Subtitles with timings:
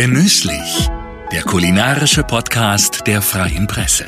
[0.00, 0.88] Genüsslich,
[1.32, 4.04] der kulinarische Podcast der Freien Presse.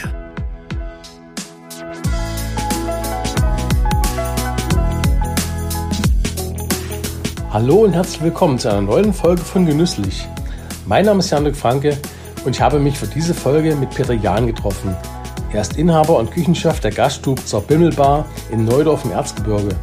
[7.51, 10.29] Hallo und herzlich willkommen zu einer neuen Folge von Genüsslich.
[10.87, 11.99] Mein Name ist Jan-Dirk Franke
[12.45, 14.95] und ich habe mich für diese Folge mit Peter Jahn getroffen.
[15.53, 19.75] Er ist Inhaber und Küchenchef der Gaststube zur Bimmelbar in Neudorf im Erzgebirge.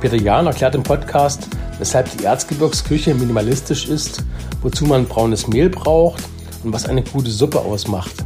[0.00, 1.48] Peter Jahn erklärt im Podcast,
[1.78, 4.24] weshalb die Erzgebirgsküche minimalistisch ist,
[4.62, 6.22] wozu man braunes Mehl braucht
[6.64, 8.24] und was eine gute Suppe ausmacht.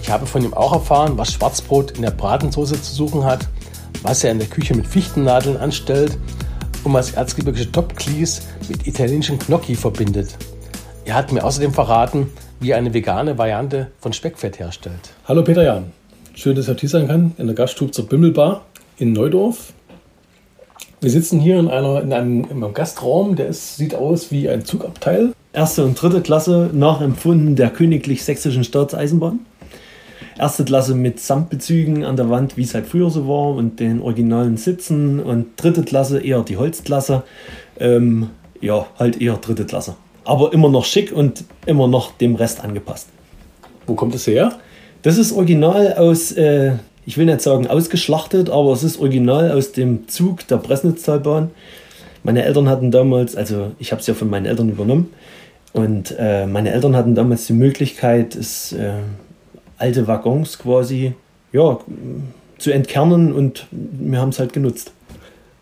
[0.00, 3.48] Ich habe von ihm auch erfahren, was Schwarzbrot in der Bratensoße zu suchen hat,
[4.02, 6.18] was er in der Küche mit Fichtennadeln anstellt
[6.84, 10.36] und was erzgebirgische Topklis mit italienischen Gnocchi verbindet.
[11.04, 15.10] Er hat mir außerdem verraten, wie er eine vegane Variante von Speckfett herstellt.
[15.26, 15.92] Hallo Peter Jahn,
[16.34, 18.64] schön, dass ich hier sein kann in der Gaststube zur Bimmelbar
[18.98, 19.72] in Neudorf.
[21.02, 24.50] Wir sitzen hier in, einer, in, einem, in einem Gastraum, der ist, sieht aus wie
[24.50, 25.32] ein Zugabteil.
[25.54, 29.40] Erste und dritte Klasse nachempfunden der Königlich Sächsischen Staatseisenbahn.
[30.38, 34.02] Erste Klasse mit Samtbezügen an der Wand, wie es halt früher so war, und den
[34.02, 35.20] originalen Sitzen.
[35.20, 37.22] Und dritte Klasse eher die Holzklasse.
[37.78, 38.28] Ähm,
[38.60, 39.96] ja, halt eher dritte Klasse.
[40.24, 43.08] Aber immer noch schick und immer noch dem Rest angepasst.
[43.86, 44.52] Wo kommt es her?
[45.00, 46.72] Das ist original aus äh,
[47.10, 51.50] ich will nicht sagen ausgeschlachtet, aber es ist original aus dem Zug der Bresnitztalbahn.
[52.22, 55.12] Meine Eltern hatten damals, also ich habe es ja von meinen Eltern übernommen,
[55.72, 58.92] und äh, meine Eltern hatten damals die Möglichkeit, es, äh,
[59.76, 61.14] alte Waggons quasi
[61.50, 61.80] ja,
[62.58, 64.92] zu entkernen und wir haben es halt genutzt.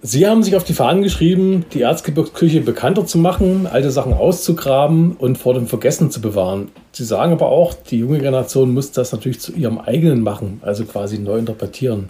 [0.03, 5.13] Sie haben sich auf die Fahnen geschrieben, die Erzgebirgsküche bekannter zu machen, alte Sachen auszugraben
[5.13, 6.69] und vor dem Vergessen zu bewahren.
[6.99, 10.85] Sie sagen aber auch, die junge Generation muss das natürlich zu ihrem eigenen machen, also
[10.85, 12.09] quasi neu interpretieren.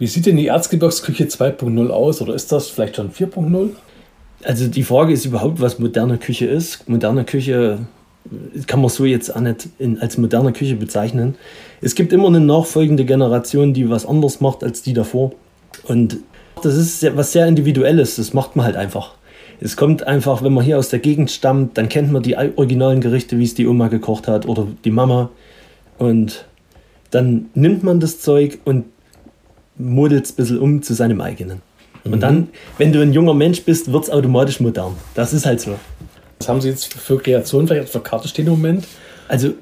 [0.00, 3.68] Wie sieht denn die Erzgebirgsküche 2.0 aus oder ist das vielleicht schon 4.0?
[4.42, 6.88] Also die Frage ist überhaupt, was moderne Küche ist.
[6.88, 7.86] Moderne Küche
[8.66, 11.36] kann man so jetzt auch nicht in, als moderne Küche bezeichnen.
[11.80, 15.30] Es gibt immer eine nachfolgende Generation, die was anderes macht als die davor.
[15.84, 16.16] Und
[16.64, 19.14] das ist was sehr Individuelles, das macht man halt einfach.
[19.64, 23.00] Es kommt einfach, wenn man hier aus der Gegend stammt, dann kennt man die originalen
[23.00, 25.30] Gerichte, wie es die Oma gekocht hat oder die Mama.
[25.96, 26.44] Und
[27.10, 28.84] dann nimmt man das Zeug und
[29.78, 31.62] modelt es ein bisschen um zu seinem eigenen.
[32.04, 32.12] Mhm.
[32.12, 34.96] Und dann, wenn du ein junger Mensch bist, wird es automatisch modern.
[35.14, 35.76] Das ist halt so.
[36.40, 38.86] Was haben Sie jetzt für Kreationen vielleicht auf der Karte stehen im Moment?
[39.28, 39.54] Also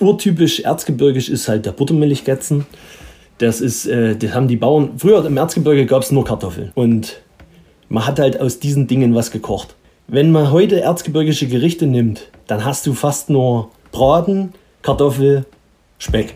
[0.00, 2.64] urtypisch erzgebirgisch ist halt der Buttermilchgätzen.
[3.36, 4.92] Das ist, äh, das haben die Bauern.
[4.96, 6.72] Früher im Erzgebirge gab es nur Kartoffeln.
[6.74, 7.20] Und
[7.88, 9.76] man hat halt aus diesen Dingen was gekocht.
[10.06, 14.52] Wenn man heute erzgebirgische Gerichte nimmt, dann hast du fast nur Braten,
[14.82, 15.46] Kartoffel,
[15.98, 16.34] Speck.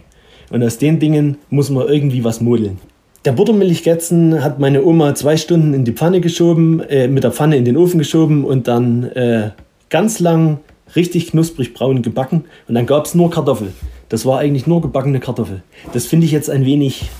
[0.50, 2.78] Und aus den Dingen muss man irgendwie was modeln.
[3.24, 7.56] Der Buttermilchgätzen hat meine Oma zwei Stunden in die Pfanne geschoben, äh, mit der Pfanne
[7.56, 9.50] in den Ofen geschoben und dann äh,
[9.90, 10.60] ganz lang
[10.96, 12.44] richtig knusprig braun gebacken.
[12.68, 13.72] Und dann gab es nur Kartoffel.
[14.08, 15.62] Das war eigentlich nur gebackene Kartoffel.
[15.92, 17.10] Das finde ich jetzt ein wenig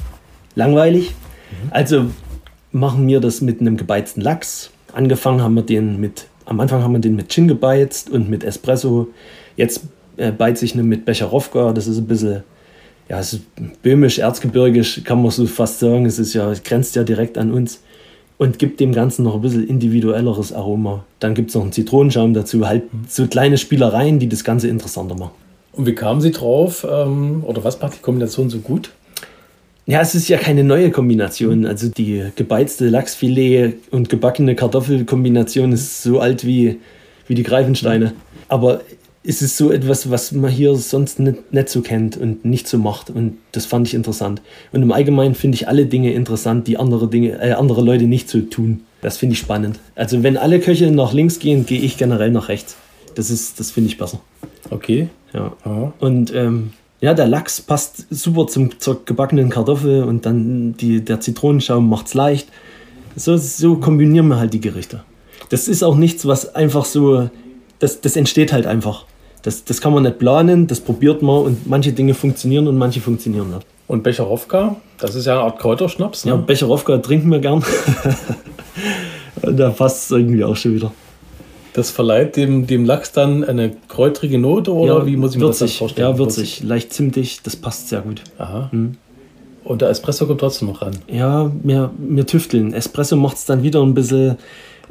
[0.54, 1.12] langweilig.
[1.70, 2.06] Also
[2.78, 4.70] machen wir das mit einem gebeizten Lachs.
[4.92, 8.44] Angefangen haben wir den mit, am Anfang haben wir den mit Gin gebeizt und mit
[8.44, 9.08] Espresso.
[9.56, 9.82] Jetzt
[10.16, 11.72] äh, beize ich ihn mit Becherowka.
[11.72, 12.42] Das ist ein bisschen,
[13.08, 13.40] ja, ist
[13.82, 16.06] böhmisch, erzgebirgisch, kann man so fast sagen.
[16.06, 17.80] Es ist ja, es grenzt ja direkt an uns
[18.38, 21.04] und gibt dem Ganzen noch ein bisschen individuelleres Aroma.
[21.18, 25.16] Dann gibt es noch einen Zitronenschaum dazu, halt so kleine Spielereien, die das Ganze interessanter
[25.16, 25.32] machen.
[25.72, 26.86] Und wie kamen Sie drauf?
[26.90, 28.90] Ähm, oder was macht die Kombination so gut?
[29.88, 31.64] Ja, es ist ja keine neue Kombination.
[31.64, 36.78] Also die gebeizte Lachsfilet und gebackene Kartoffelkombination ist so alt wie,
[37.26, 38.12] wie die Greifensteine.
[38.48, 38.82] Aber
[39.24, 42.76] es ist so etwas, was man hier sonst nicht, nicht so kennt und nicht so
[42.76, 43.08] macht.
[43.08, 44.42] Und das fand ich interessant.
[44.72, 48.28] Und im Allgemeinen finde ich alle Dinge interessant, die andere, Dinge, äh, andere Leute nicht
[48.28, 48.82] so tun.
[49.00, 49.80] Das finde ich spannend.
[49.94, 52.76] Also wenn alle Köche nach links gehen, gehe ich generell nach rechts.
[53.14, 54.20] Das, das finde ich besser.
[54.68, 55.08] Okay.
[55.32, 55.56] Ja.
[55.64, 55.94] Aha.
[55.98, 61.20] Und ähm, ja, der Lachs passt super zum, zur gebackenen Kartoffel und dann die, der
[61.20, 62.48] Zitronenschaum macht es leicht.
[63.14, 65.02] So, so kombinieren wir halt die Gerichte.
[65.50, 67.30] Das ist auch nichts, was einfach so,
[67.78, 69.04] das, das entsteht halt einfach.
[69.42, 73.00] Das, das kann man nicht planen, das probiert man und manche Dinge funktionieren und manche
[73.00, 73.66] funktionieren nicht.
[73.86, 76.24] Und Becherowka, das ist ja eine Art Kräuterschnaps.
[76.24, 76.32] Ne?
[76.32, 77.64] Ja, Becherowka trinken wir gern.
[79.42, 80.92] da passt es irgendwie auch schon wieder.
[81.78, 85.44] Das verleiht dem, dem Lachs dann eine kräutrige Note oder ja, wie muss ich mir
[85.44, 86.10] würzig, das vorstellen?
[86.10, 88.24] Ja, würzig, leicht zimtig, das passt sehr gut.
[88.36, 88.68] Aha.
[88.72, 88.96] Mhm.
[89.62, 90.96] Und der Espresso kommt trotzdem noch ran.
[91.06, 92.74] Ja, wir, wir tüfteln.
[92.74, 94.38] Espresso macht es dann wieder ein bisschen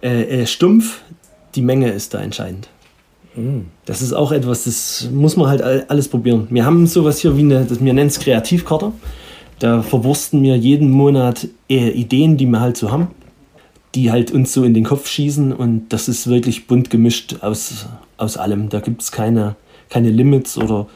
[0.02, 1.02] äh, äh, stumpf.
[1.56, 2.70] Die Menge ist da entscheidend.
[3.36, 3.66] Mhm.
[3.84, 6.48] Das ist auch etwas, das muss man halt alles probieren.
[6.52, 8.94] Wir haben sowas hier wie eine, das, wir nennen es Kreativkarte.
[9.60, 13.10] Da verwursten wir jeden Monat äh, Ideen, die wir halt so haben
[13.98, 17.88] die halt uns so in den Kopf schießen und das ist wirklich bunt gemischt aus
[18.18, 18.70] aus allem.
[18.70, 19.56] Da gibt es keine,
[19.90, 20.88] keine Limits oder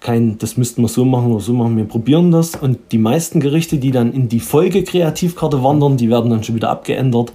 [0.00, 1.76] kein, das müssten wir so machen oder so machen.
[1.76, 6.30] Wir probieren das und die meisten Gerichte, die dann in die Folge-Kreativkarte wandern, die werden
[6.30, 7.32] dann schon wieder abgeändert.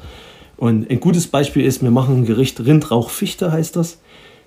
[0.58, 4.00] Und ein gutes Beispiel ist, wir machen ein Gericht Rindrauchfichte heißt das.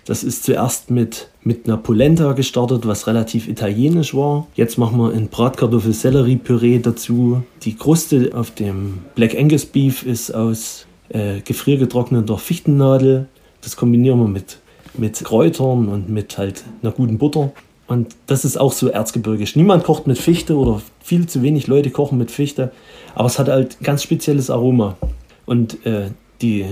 [0.08, 4.46] Das ist zuerst mit, mit einer Polenta gestartet, was relativ italienisch war.
[4.54, 7.42] Jetzt machen wir ein Bratkartoffel-Sellerie-Püree dazu.
[7.64, 13.26] Die Kruste auf dem Black Angus Beef ist aus äh, gefriergetrockneter Fichtennadel.
[13.60, 14.60] Das kombinieren wir mit,
[14.96, 17.52] mit Kräutern und mit halt einer guten Butter.
[17.86, 19.56] Und das ist auch so erzgebirgisch.
[19.56, 22.72] Niemand kocht mit Fichte oder viel zu wenig Leute kochen mit Fichte.
[23.14, 24.96] Aber es hat halt ganz spezielles Aroma.
[25.44, 26.64] Und äh, die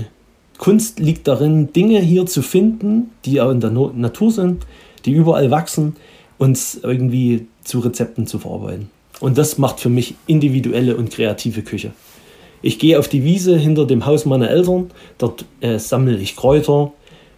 [0.58, 4.67] Kunst liegt darin, Dinge hier zu finden, die auch in der no Natur sind,
[5.05, 5.97] die überall wachsen,
[6.38, 8.91] uns irgendwie zu Rezepten zu verarbeiten.
[9.20, 11.93] Und das macht für mich individuelle und kreative Küche.
[12.62, 16.93] Ich gehe auf die Wiese hinter dem Haus meiner Eltern, dort äh, sammle ich Kräuter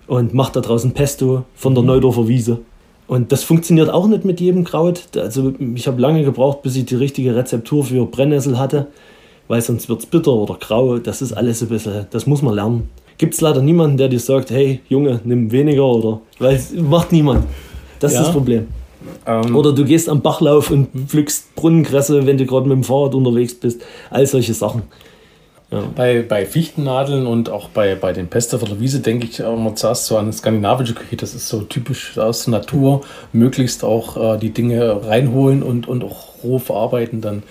[0.06, 2.60] und mache da draußen Pesto von der Neudorfer Wiese.
[3.06, 5.16] Und das funktioniert auch nicht mit jedem Kraut.
[5.16, 8.88] Also ich habe lange gebraucht, bis ich die richtige Rezeptur für Brennnessel hatte,
[9.48, 10.98] weil sonst wird es bitter oder grau.
[10.98, 12.88] Das ist alles ein bisschen, das muss man lernen
[13.18, 17.12] gibt es leider niemanden, der dir sagt, hey Junge, nimm weniger oder weil es macht
[17.12, 17.44] niemand.
[18.00, 18.20] Das ja.
[18.20, 18.68] ist das Problem.
[19.26, 19.54] Ähm.
[19.54, 23.54] Oder du gehst am Bachlauf und pflückst Brunnenkresse, wenn du gerade mit dem Fahrrad unterwegs
[23.54, 23.82] bist.
[24.10, 24.82] All solche Sachen.
[25.70, 25.82] Ja.
[25.94, 29.74] Bei, bei Fichtennadeln und auch bei, bei den Peste von der Wiese denke ich immer
[29.74, 31.16] zuerst so an skandinavische Küche.
[31.16, 33.02] Das ist so typisch aus der Natur.
[33.32, 37.42] Möglichst auch äh, die Dinge reinholen und, und auch roh verarbeiten dann.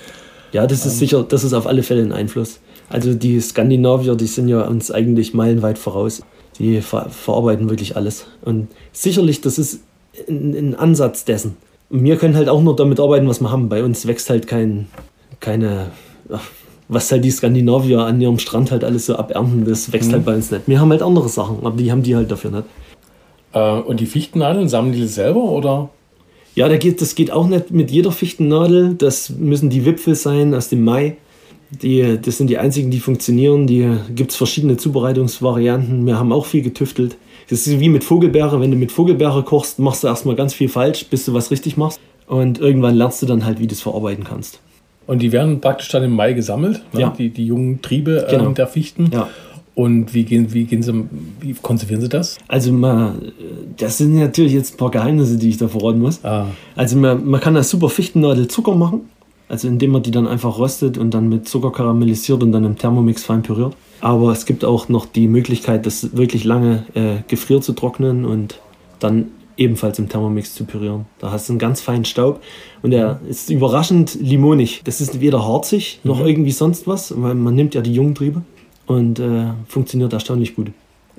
[0.52, 1.00] Ja, das ist ähm.
[1.00, 2.60] sicher, das ist auf alle Fälle ein Einfluss.
[2.90, 6.22] Also die Skandinavier, die sind ja uns eigentlich meilenweit voraus.
[6.60, 8.26] Die ver verarbeiten wirklich alles.
[8.44, 9.82] Und sicherlich, das ist
[10.28, 11.58] ein, ein, Ansatz dessen.
[11.90, 13.70] Und wir können halt auch nur damit arbeiten, was wir haben.
[13.70, 14.88] Bei uns wächst halt kein,
[15.40, 15.92] keine,
[16.88, 20.14] was halt die Skandinavier an ihrem Strand halt alles so abernten, das wächst mhm.
[20.14, 20.68] halt bei uns nicht.
[20.68, 22.66] Wir haben halt andere Sachen, aber die haben die halt dafür nicht.
[23.54, 25.90] Äh, und die Fichtennadeln sammeln die selber oder?
[26.56, 28.96] Ja, da geht, das geht auch nicht mit jeder Fichtennadel.
[28.96, 31.18] Das müssen die Wipfel sein aus dem Mai.
[31.70, 33.68] Die, das sind die einzigen, die funktionieren.
[33.68, 36.06] Die gibt es verschiedene Zubereitungsvarianten.
[36.06, 37.18] Wir haben auch viel getüftelt.
[37.50, 38.60] Das ist wie mit Vogelbeere.
[38.62, 41.78] Wenn du mit Vogelbeere kochst, machst du erstmal ganz viel falsch, bis du was richtig
[41.78, 42.00] machst.
[42.28, 44.60] Und irgendwann lernst du dann halt, wie du es verarbeiten kannst.
[45.08, 47.00] Und die werden praktisch dann im Mai gesammelt, ne?
[47.00, 47.14] ja.
[47.18, 48.52] die, die jungen Triebe äh, genau.
[48.52, 49.10] der Fichten.
[49.14, 49.30] Ja.
[49.74, 51.06] Und wie gehen, wie gehen Sie,
[51.40, 52.38] wie konservieren Sie das?
[52.48, 53.32] Also man,
[53.78, 56.26] das sind natürlich jetzt ein paar Geheimnisse, die ich da verraten muss.
[56.26, 56.48] Ah.
[56.76, 59.02] Also man, man kann da super Fichtennadel Zucker machen.
[59.50, 62.78] Also indem man die dann einfach röstet und dann mit Zucker karamellisiert und dann im
[62.78, 63.76] Thermomix fein püriert.
[64.02, 68.60] Aber es gibt auch noch die Möglichkeit, das wirklich lange äh, gefriert zu trocknen und
[69.00, 71.06] dann ebenfalls im Thermomix zu pürieren.
[71.20, 72.42] Da hast du einen ganz feinen Staub
[72.82, 74.82] und der ist überraschend limonig.
[74.84, 76.28] Das ist weder harzig noch mhm.
[76.28, 78.44] irgendwie sonst was, weil man nimmt ja die jungen Triebe
[78.86, 80.72] und äh, funktioniert erstaunlich gut.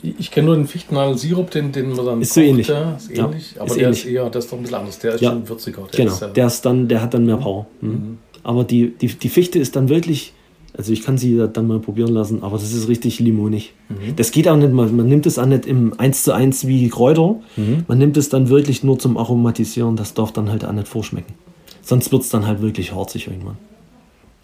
[0.03, 2.69] Ich kenne nur den Fichtennadelsirup, den, den man dann ist so ähnlich.
[2.69, 4.05] ist ähnlich, ja, aber ist der ähnlich.
[4.05, 4.99] ist eher, das ist doch ein bisschen anders.
[5.01, 5.31] Der ist ja.
[5.31, 5.83] schon würziger.
[5.93, 7.67] Der genau, ist, äh, der ist dann, der hat dann mehr Power.
[7.81, 7.91] Mhm.
[7.91, 8.19] Mhm.
[8.45, 10.33] Aber die, die, die Fichte ist dann wirklich,
[10.77, 13.75] also ich kann sie dann mal probieren lassen, aber das ist richtig limonig.
[13.89, 14.17] Mhm.
[14.17, 16.89] Das geht auch nicht mal, man nimmt es auch nicht im 1 zu 1 wie
[16.89, 17.37] Kräuter.
[17.57, 17.85] Mhm.
[17.89, 21.35] Man nimmt es dann wirklich nur zum Aromatisieren, das darf dann halt auch nicht vorschmecken.
[21.83, 23.57] Sonst wird es dann halt wirklich harzig irgendwann.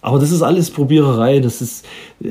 [0.01, 1.87] Aber das ist alles Probiererei, das ist
[2.23, 2.29] äh,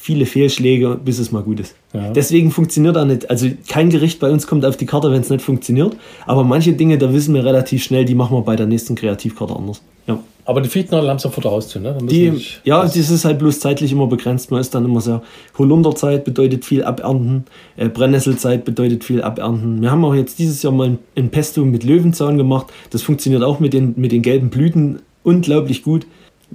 [0.00, 1.74] viele Fehlschläge, bis es mal gut ist.
[1.92, 2.10] Ja.
[2.12, 5.28] Deswegen funktioniert da nicht, also kein Gericht bei uns kommt auf die Karte, wenn es
[5.28, 5.94] nicht funktioniert.
[6.26, 9.54] Aber manche Dinge, da wissen wir relativ schnell, die machen wir bei der nächsten Kreativkarte
[9.54, 9.82] anders.
[10.06, 10.18] Ja.
[10.46, 11.98] Aber die Fichtnadel haben sie vor der Haustür, ne?
[12.02, 12.32] Die,
[12.64, 14.50] ja, das ist halt bloß zeitlich immer begrenzt.
[14.50, 15.20] Man ist dann immer so,
[15.58, 17.44] Holunderzeit bedeutet viel abernten,
[17.76, 19.82] äh, Brennnesselzeit bedeutet viel abernten.
[19.82, 22.68] Wir haben auch jetzt dieses Jahr mal ein Pesto mit Löwenzahn gemacht.
[22.88, 26.06] Das funktioniert auch mit den, mit den gelben Blüten unglaublich gut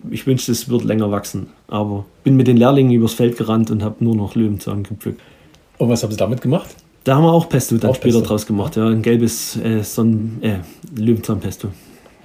[0.09, 1.47] ich wünschte, es wird länger wachsen.
[1.67, 5.21] Aber bin mit den Lehrlingen übers Feld gerannt und habe nur noch Löwenzahn gepflückt.
[5.77, 6.75] Und was haben Sie damit gemacht?
[7.03, 8.29] Da haben wir auch Pesto dann auch später Pesto.
[8.29, 8.75] draus gemacht.
[8.75, 10.57] Ja, ein gelbes äh, Sonnen äh,
[10.95, 11.69] Löwenzahnpesto.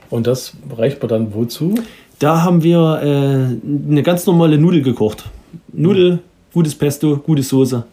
[0.09, 1.75] Und das reicht man dann wozu?
[2.19, 5.25] Da haben wir äh, eine ganz normale Nudel gekocht.
[5.73, 6.21] Nudel,
[6.53, 7.85] gutes Pesto, gute Soße.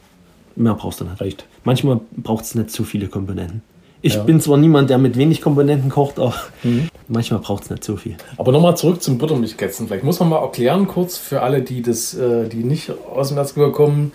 [0.56, 1.22] Mehr brauchst du nicht.
[1.22, 1.46] Reicht.
[1.64, 3.62] Manchmal braucht es nicht zu viele Komponenten.
[4.02, 4.24] Ich ja.
[4.24, 6.90] bin zwar niemand, der mit wenig Komponenten kocht, aber mhm.
[7.08, 8.16] manchmal braucht es nicht so viel.
[8.38, 9.88] Aber nochmal zurück zum Buttermilchkätzen.
[9.88, 13.38] Vielleicht muss man mal erklären, kurz für alle, die, das, äh, die nicht aus dem
[13.38, 14.12] Erzgebirge kommen,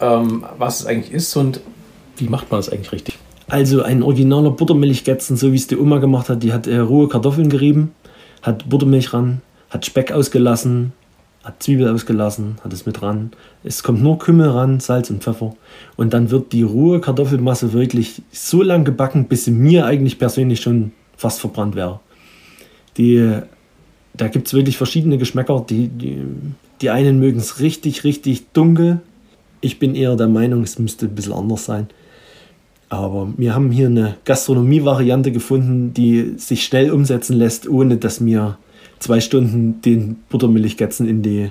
[0.00, 1.60] ähm, was es eigentlich ist und
[2.16, 3.18] wie macht man das eigentlich richtig?
[3.48, 7.08] Also ein originaler Buttermilchkätzen, so wie es die Oma gemacht hat, die hat äh, rohe
[7.08, 7.94] Kartoffeln gerieben,
[8.42, 9.40] hat Buttermilch ran,
[9.70, 10.92] hat Speck ausgelassen,
[11.44, 13.32] hat Zwiebel ausgelassen, hat es mit ran.
[13.62, 15.54] Es kommt nur Kümmel ran, Salz und Pfeffer.
[15.96, 20.62] Und dann wird die rohe Kartoffelmasse wirklich so lang gebacken, bis sie mir eigentlich persönlich
[20.62, 22.00] schon fast verbrannt wäre.
[22.96, 23.38] Die,
[24.14, 25.64] da gibt es wirklich verschiedene Geschmäcker.
[25.68, 26.22] Die, die,
[26.80, 29.00] die einen mögen es richtig, richtig dunkel.
[29.60, 31.88] Ich bin eher der Meinung, es müsste ein bisschen anders sein.
[32.88, 38.56] Aber wir haben hier eine Gastronomie-Variante gefunden, die sich schnell umsetzen lässt, ohne dass wir
[39.04, 41.50] zwei Stunden den Buttermilchgätzen in die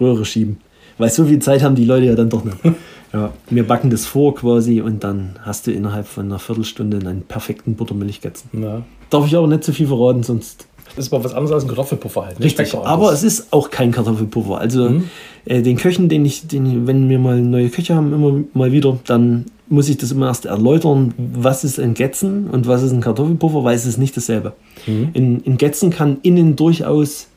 [0.00, 0.58] Röhre schieben.
[0.98, 2.56] Weil so viel Zeit haben die Leute ja dann doch nicht.
[3.14, 7.20] Ja, wir backen das vor quasi und dann hast du innerhalb von einer Viertelstunde einen
[7.20, 8.48] perfekten Buttermilchgätzen.
[8.62, 8.84] Ja.
[9.10, 10.66] Darf ich aber nicht zu viel verraten, sonst.
[10.96, 12.38] Das ist mal was anderes als ein Kartoffelpuffer halt.
[12.38, 12.46] ne?
[12.46, 14.56] Richtig, aber es ist auch kein Kartoffelpuffer.
[14.56, 15.10] Also Mhm.
[15.44, 18.98] äh, den Köchen, den ich, den, wenn wir mal neue Köche haben, immer mal wieder,
[19.06, 23.00] dann muss ich das immer erst erläutern, was ist ein Gätzen und was ist ein
[23.00, 24.52] Kartoffelpuffer, weil es ist nicht dasselbe.
[24.86, 25.10] Mhm.
[25.14, 27.28] In, in Gätzen kann innen durchaus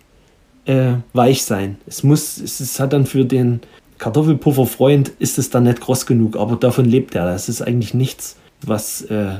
[0.65, 1.77] äh, weich sein.
[1.87, 3.61] Es muss, es ist, hat dann für den
[3.97, 7.25] Kartoffelpufferfreund ist es dann nicht kross genug, aber davon lebt er.
[7.25, 9.35] Das ist eigentlich nichts, was äh,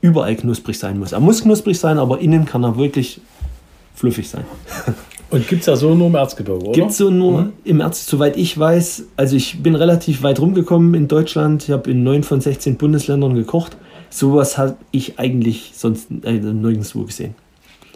[0.00, 1.12] überall knusprig sein muss.
[1.12, 3.20] Er muss knusprig sein, aber innen kann er wirklich
[3.94, 4.44] fluffig sein.
[5.30, 6.72] Und gibt es ja so nur im Erzgebirge, oder?
[6.72, 7.52] Gibt es so nur Mhm.
[7.64, 9.04] im März, soweit ich weiß.
[9.16, 11.64] Also ich bin relativ weit rumgekommen in Deutschland.
[11.64, 13.76] Ich habe in neun von 16 Bundesländern gekocht.
[14.10, 17.34] Sowas habe ich eigentlich sonst äh, nirgendwo gesehen.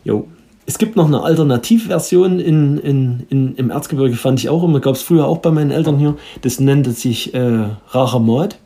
[0.05, 0.29] Jo.
[0.67, 4.79] Es gibt noch eine Alternativversion in, in, in, im Erzgebirge, fand ich auch immer.
[4.81, 6.17] Gab es früher auch bei meinen Eltern hier.
[6.43, 8.59] Das nennt sich äh, Rachamat.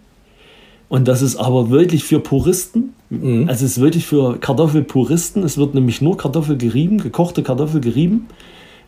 [0.88, 2.94] Und das ist aber wirklich für Puristen.
[3.10, 3.48] Mhm.
[3.48, 5.42] Also es ist wirklich für Kartoffelpuristen.
[5.44, 8.26] Es wird nämlich nur Kartoffel gerieben, gekochte Kartoffel gerieben.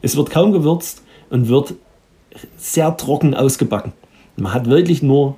[0.03, 1.75] Es wird kaum gewürzt und wird
[2.57, 3.93] sehr trocken ausgebacken.
[4.37, 5.37] Man hat wirklich nur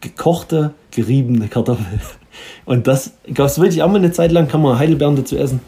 [0.00, 2.00] gekochte, geriebene Kartoffeln.
[2.64, 5.60] Und das gab es wirklich auch mal eine Zeit lang, kann man Heidelbeeren dazu essen.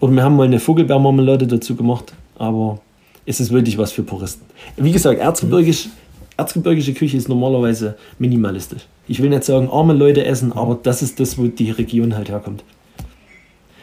[0.00, 2.12] Oder wir haben mal eine Vogelbeermarmelade dazu gemacht.
[2.38, 2.80] Aber
[3.26, 4.46] es ist wirklich was für Puristen.
[4.76, 5.88] Wie gesagt, erzgebirgisch,
[6.36, 8.86] erzgebirgische Küche ist normalerweise minimalistisch.
[9.06, 12.30] Ich will nicht sagen, arme Leute essen, aber das ist das, wo die Region halt
[12.30, 12.64] herkommt.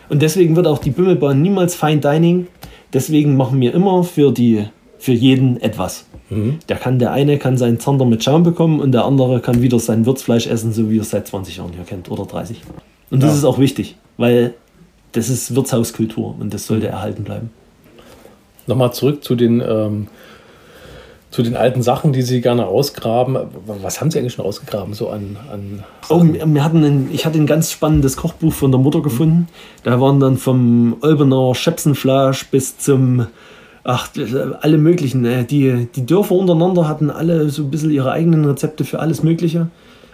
[0.10, 2.48] Und deswegen wird auch die Bümmelbahn niemals Fine Dining.
[2.94, 4.66] Deswegen machen wir immer für, die,
[4.98, 6.06] für jeden etwas.
[6.68, 9.80] Der kann, der eine kann seinen Zander mit Schaum bekommen und der andere kann wieder
[9.80, 12.62] sein Würzfleisch essen, so wie er es seit 20 Jahren hier kennt oder 30.
[13.12, 13.38] Und das Ja.
[13.38, 14.54] ist auch wichtig, weil
[15.14, 17.50] das ist Wirtshauskultur und das sollte erhalten bleiben.
[18.68, 20.08] Nochmal zurück zu den, ähm,
[21.30, 23.38] zu den alten Sachen, die Sie gerne ausgraben.
[23.66, 27.38] Was haben Sie eigentlich schon ausgegraben, so an, an Oh, wir hatten ein, ich hatte
[27.38, 29.48] ein ganz spannendes Kochbuch von der Mutter gefunden.
[29.84, 33.28] Da waren dann vom Olbener Schäpsenfleisch bis zum,
[33.84, 34.10] ach,
[34.62, 35.26] alle möglichen.
[35.26, 39.22] äh, Die, die Dörfer untereinander hatten alle so ein bisschen ihre eigenen Rezepte für alles
[39.22, 39.68] Mögliche.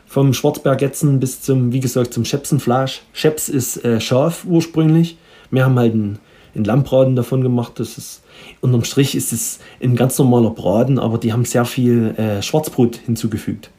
[0.07, 3.01] Vom Schwarzbergetzen bis zum, wie gesagt, zum Schäpsenfleisch.
[3.13, 5.17] Schäps ist äh, Schaf ursprünglich.
[5.51, 6.19] Wir haben halt einen,
[6.55, 7.73] einen Lammbraten davon gemacht.
[7.75, 8.22] Das ist,
[8.63, 12.95] unterm Strich ist es ein ganz normaler Braten, aber die haben sehr viel äh, Schwarzbrot
[12.95, 13.69] hinzugefügt.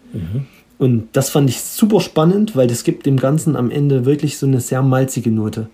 [0.78, 4.46] Und das fand ich super spannend, weil das gibt dem Ganzen am Ende wirklich so
[4.46, 5.68] eine sehr malzige Note.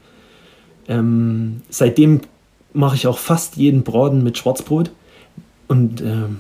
[0.89, 2.21] Ähm, seitdem
[2.73, 4.93] mache ich auch fast jeden Braten mit Schwarzbrot.
[5.67, 6.39] Und ähm,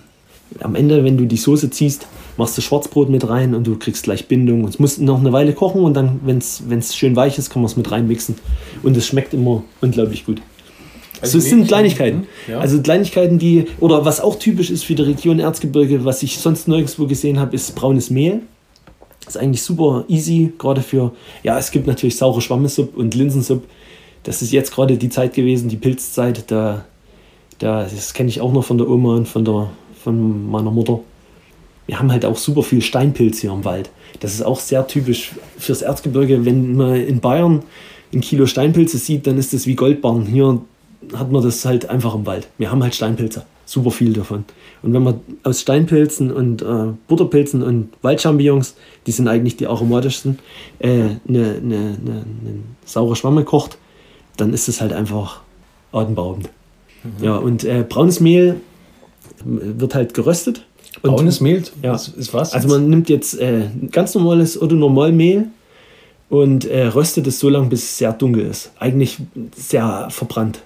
[0.60, 4.04] am Ende, wenn du die Soße ziehst, machst du Schwarzbrot mit rein und du kriegst
[4.04, 4.62] gleich Bindung.
[4.62, 7.62] Und es muss noch eine Weile kochen und dann, wenn es schön weich ist, kann
[7.62, 8.36] man es mit reinmixen.
[8.84, 10.40] Und es schmeckt immer unglaublich gut.
[11.20, 12.26] Also es sind Kleinigkeiten.
[12.48, 12.58] ja.
[12.58, 16.68] Also Kleinigkeiten, die, oder was auch typisch ist für die Region Erzgebirge, was ich sonst
[16.68, 18.40] nirgendwo gesehen habe, ist braunes Mehl.
[19.26, 21.12] ist eigentlich super easy, gerade für,
[21.42, 23.66] ja, es gibt natürlich saure Schwammesuppe und Linsensuppe.
[24.22, 26.44] Das ist jetzt gerade die Zeit gewesen, die Pilzzeit.
[26.50, 26.84] Da,
[27.58, 29.70] da, das kenne ich auch noch von der Oma und von, der,
[30.02, 31.00] von meiner Mutter.
[31.86, 33.90] Wir haben halt auch super viel Steinpilz hier im Wald.
[34.20, 36.44] Das ist auch sehr typisch fürs Erzgebirge.
[36.44, 37.62] Wenn man in Bayern
[38.12, 40.26] ein Kilo Steinpilze sieht, dann ist das wie Goldbarren.
[40.26, 40.60] Hier
[41.14, 42.49] hat man das halt einfach im Wald.
[42.59, 44.45] Wir haben halt Steinpilze, super viel davon.
[44.83, 48.75] Und wenn man aus Steinpilzen und äh, Butterpilzen und Waldchampignons,
[49.07, 50.38] die sind eigentlich die aromatischsten,
[50.78, 52.25] äh, eine, eine, eine, eine
[52.85, 53.78] saure Schwamme kocht,
[54.37, 55.40] dann ist es halt einfach
[55.92, 56.49] atemberaubend.
[57.23, 58.61] Ja, und äh, braunes Mehl
[59.45, 60.66] wird halt geröstet.
[61.02, 61.95] Und Braunes Mehl Ja.
[61.95, 62.52] ist, ist was?
[62.52, 65.47] also man nimmt jetzt äh, ganz normales oder normal Mehl
[66.28, 68.73] und äh, röstet es so lange, bis es sehr dunkel ist.
[68.78, 69.19] Eigentlich
[69.57, 70.62] sehr verbrannt.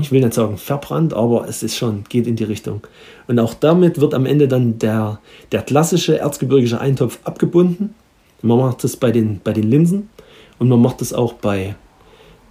[0.00, 2.86] Ich will nicht sagen verbrannt, aber es ist schon, geht in die Richtung.
[3.28, 5.20] Und auch damit wird am Ende dann der,
[5.52, 7.94] der klassische erzgebirgische Eintopf abgebunden.
[8.42, 10.10] Man macht das bei den, bei den Linsen
[10.58, 11.76] und man macht das auch bei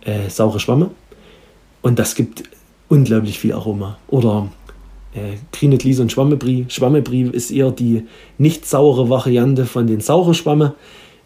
[0.02, 0.92] äh, saure Schwamme.
[1.82, 2.44] Und das gibt
[2.88, 3.98] unglaublich viel Aroma.
[4.08, 4.50] Oder
[5.14, 6.66] äh, Krinet Lies und Schwammebrie.
[6.70, 8.06] Schwammebrie ist eher die
[8.38, 10.76] nicht saure Variante von den saure Schwamme.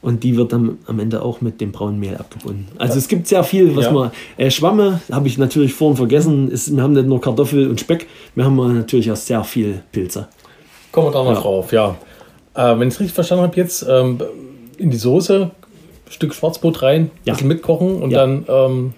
[0.04, 2.68] Und die wird dann am Ende auch mit dem braunen Mehl abgebunden.
[2.78, 3.92] Also es gibt sehr viel, was Ja.
[3.92, 4.12] man.
[4.38, 6.52] Äh, Schwamme habe ich natürlich vorhin vergessen.
[6.52, 10.28] Ist, wir haben nicht nur Kartoffel und Speck, wir haben natürlich auch sehr viel Pilze.
[10.92, 11.40] Kommen wir da noch Ja.
[11.42, 11.96] drauf, ja.
[12.54, 14.20] Äh, wenn ich es richtig verstanden habe, jetzt ähm,
[14.78, 15.50] in die Soße,
[16.10, 17.34] Stück Schwarzbrot rein, Ja.
[17.34, 18.20] bisschen mitkochen und Ja.
[18.20, 18.94] dann ähm,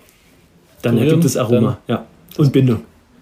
[0.81, 1.77] Dann ergibt es Aroma.
[1.87, 2.05] Ja.
[2.37, 2.81] Und Bindung.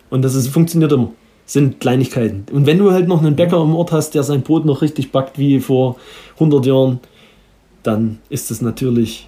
[0.10, 1.12] Und das ist, funktioniert immer.
[1.46, 2.46] Sind Kleinigkeiten.
[2.54, 5.12] Und wenn du halt noch einen Bäcker im Ort hast, der sein Brot noch richtig
[5.12, 5.98] backt wie vor
[6.36, 7.00] 100 Jahren,
[7.84, 9.28] dann ist es natürlich,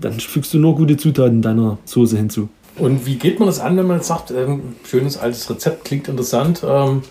[0.00, 2.48] dann fügst du nur gute Zutaten deiner Soße hinzu.
[2.76, 6.08] Und wie geht man das an, wenn man jetzt sagt, ähm, schönes altes Rezept, klingt
[6.08, 6.62] interessant.
[6.66, 7.02] Ähm,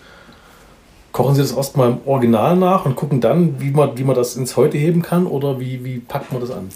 [1.12, 4.36] kochen Sie das erstmal im Original nach und gucken dann, wie man, wie man das
[4.36, 5.26] ins Heute heben kann?
[5.26, 6.68] Oder wie, wie packt man das an?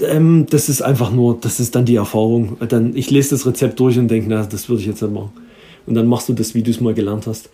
[0.00, 2.56] Ähm, das ist einfach nur, das ist dann die Erfahrung.
[2.66, 5.32] Dann, ich lese das Rezept durch und denke, na, das würde ich jetzt nicht machen.
[5.86, 7.50] Und dann machst du das, wie du es mal gelernt hast.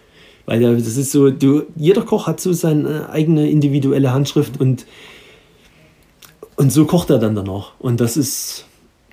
[0.47, 4.87] Weil das ist so, du, jeder Koch hat so seine eigene individuelle Handschrift und,
[6.59, 7.71] und so kocht er dann danach.
[7.79, 8.67] Und das ist,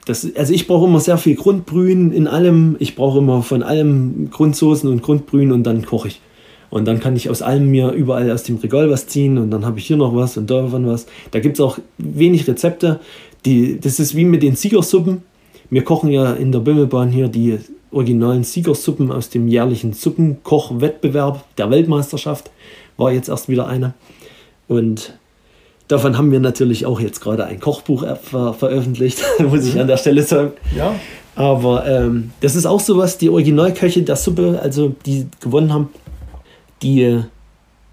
[0.06, 2.76] das, also ich brauche immer sehr viel Grundbrühen in allem.
[2.80, 6.22] Ich brauche immer von allem Grundsoßen und Grundbrühen und dann koche ich.
[6.72, 9.64] Und dann kann ich aus allem mir überall aus dem Regal was ziehen und dann
[9.64, 11.06] habe ich hier noch was und davon was.
[11.30, 13.00] Da gibt es auch wenig Rezepte.
[13.46, 15.22] Die, das ist wie mit den Siegersuppen.
[15.70, 17.60] Wir kochen ja in der Bimmelbahn hier die
[17.92, 22.50] originalen Siegersuppen aus dem jährlichen Suppenkochwettbewerb der Weltmeisterschaft.
[22.98, 23.94] War jetzt erst wieder eine.
[24.68, 25.14] Und
[25.88, 29.98] davon haben wir natürlich auch jetzt gerade ein Kochbuch ver veröffentlicht, muss ich an der
[29.98, 30.54] Stelle sagen.
[30.76, 30.96] Ja.
[31.36, 35.90] Aber ähm, das ist auch sowas, die Originalköche der Suppe, also die gewonnen haben,
[36.82, 37.22] die,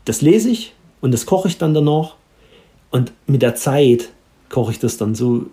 [0.05, 2.15] das lese ich und das koche ich dann danach.
[2.91, 4.11] Und mit der Zeit
[4.49, 5.47] koche ich das dann so,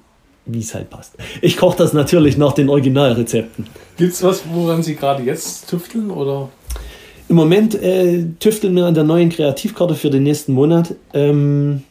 [0.46, 1.16] wie es halt passt.
[1.42, 3.66] Ich koche das natürlich nach den Originalrezepten.
[3.98, 6.12] Gibt es was, woran Sie gerade jetzt tüfteln?
[6.12, 6.50] Oder?
[7.28, 10.96] Im Moment äh, tüfteln wir an der neuen Kreativkarte für den nächsten Monat.
[11.14, 11.84] Ähm,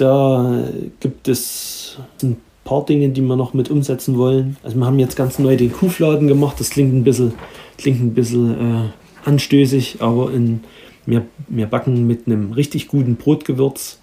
[0.00, 0.64] da
[1.00, 4.56] gibt es ein paar Dinge, die wir noch mit umsetzen wollen.
[4.62, 6.58] Also wir haben jetzt ganz neu den Kuhfladen gemacht.
[6.58, 7.34] Das klingt ein bisschen,
[7.78, 10.60] klingt ein bisschen äh, anstößig, aber in,
[11.06, 13.98] wir, wir backen mit einem richtig guten Brotgewürz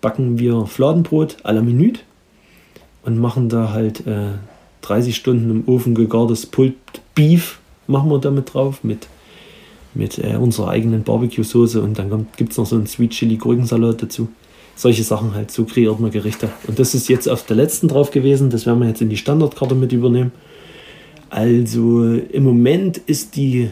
[0.00, 2.00] backen wir Fladenbrot à la Minute
[3.02, 4.32] und machen da halt äh,
[4.82, 6.74] 30 Stunden im Ofen gegartes Pulled
[7.14, 9.08] Beef machen wir damit drauf mit,
[9.94, 14.02] mit äh, unserer eigenen Barbecue-Soße und dann gibt es noch so einen Sweet Chili Gurkensalat
[14.02, 14.28] dazu.
[14.80, 16.48] Solche Sachen halt, so kreiert man Gerichte.
[16.66, 19.18] Und das ist jetzt auf der letzten drauf gewesen, das werden wir jetzt in die
[19.18, 20.32] Standardkarte mit übernehmen.
[21.28, 23.68] Also im Moment ist die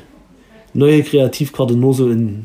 [0.75, 2.45] neue Kreativkarte nur so in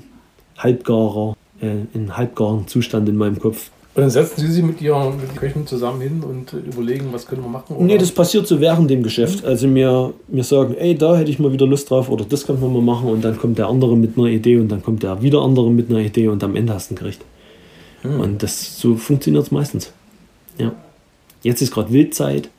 [0.58, 3.70] halbgarer, äh, in halbgaren Zustand in meinem Kopf.
[3.96, 7.44] Und dann setzen Sie sich mit Ihren mit Köchen zusammen hin und überlegen, was können
[7.44, 7.76] wir machen?
[7.76, 7.84] Oder?
[7.84, 9.44] Nee, das passiert so während dem Geschäft.
[9.44, 12.62] Also mir, mir sagen, ey, da hätte ich mal wieder Lust drauf oder das könnte
[12.62, 15.22] man mal machen und dann kommt der andere mit einer Idee und dann kommt der
[15.22, 17.26] wieder andere mit einer Idee und am Ende hast du ein Gericht.
[18.04, 18.20] Hm.
[18.20, 19.92] Und das so funktioniert es meistens.
[20.58, 20.72] Ja.
[21.42, 22.50] Jetzt ist gerade Wildzeit.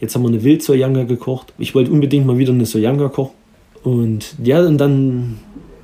[0.00, 1.52] Jetzt haben wir eine Wild-Soyanga gekocht.
[1.58, 3.34] Ich wollte unbedingt mal wieder eine Soyanga kochen.
[3.84, 5.38] Und ja, und dann,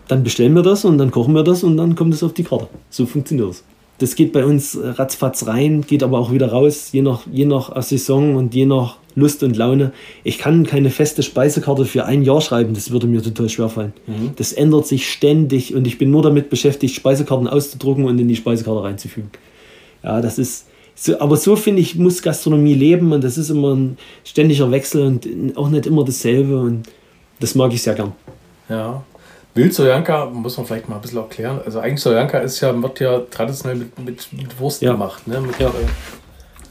[0.08, 2.44] dann bestellen wir das und dann kochen wir das und dann kommt es auf die
[2.44, 2.68] Karte.
[2.90, 3.64] So funktioniert es
[3.98, 7.80] das geht bei uns ratzfatz rein, geht aber auch wieder raus, je nach, je nach
[7.82, 9.92] Saison und je nach Lust und Laune.
[10.24, 13.92] Ich kann keine feste Speisekarte für ein Jahr schreiben, das würde mir total schwer fallen.
[14.06, 14.32] Mhm.
[14.36, 18.36] Das ändert sich ständig und ich bin nur damit beschäftigt, Speisekarten auszudrucken und in die
[18.36, 19.30] Speisekarte reinzufügen.
[20.02, 23.74] Ja, das ist, so, aber so finde ich, muss Gastronomie leben und das ist immer
[23.74, 26.84] ein ständiger Wechsel und auch nicht immer dasselbe und
[27.40, 28.12] das mag ich sehr gern.
[28.68, 29.02] Ja,
[29.54, 31.60] Wild Sojanka muss man vielleicht mal ein bisschen erklären.
[31.64, 34.92] Also eigentlich Sojanka ist ja, wird ja traditionell mit, mit, mit Wurst ja.
[34.92, 35.26] gemacht.
[35.28, 35.40] Ne?
[35.40, 35.68] Mit, ja.
[35.68, 35.72] Äh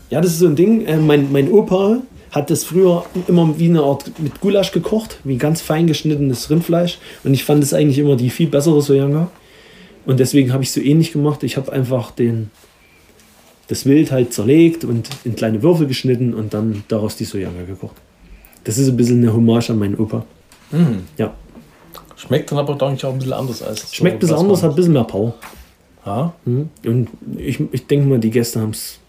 [0.09, 0.85] ja, das ist so ein Ding.
[0.85, 1.99] Äh, mein, mein Opa
[2.33, 6.97] hat das früher immer wie eine Art mit Gulasch gekocht, wie ganz fein geschnittenes Rindfleisch.
[7.23, 9.29] Und ich fand es eigentlich immer die viel bessere Sojanka.
[10.07, 11.43] Und deswegen habe ich so ähnlich gemacht.
[11.43, 12.49] Ich habe einfach den,
[13.67, 17.95] das Wild halt zerlegt und in kleine Würfel geschnitten und dann daraus die Sojanka gekocht.
[18.63, 20.25] Das ist ein bisschen eine Hommage an meinen Opa.
[20.71, 21.03] Mhm.
[21.17, 21.35] Ja.
[22.15, 23.93] Schmeckt dann aber, denke ich, auch ein bisschen anders als.
[23.93, 25.35] Schmeckt ein bisschen anders, hat ein bisschen mehr Power.
[26.03, 26.33] Ja.
[26.45, 26.69] Mhm.
[26.83, 28.99] Und ich, ich denke mal, die Gäste haben es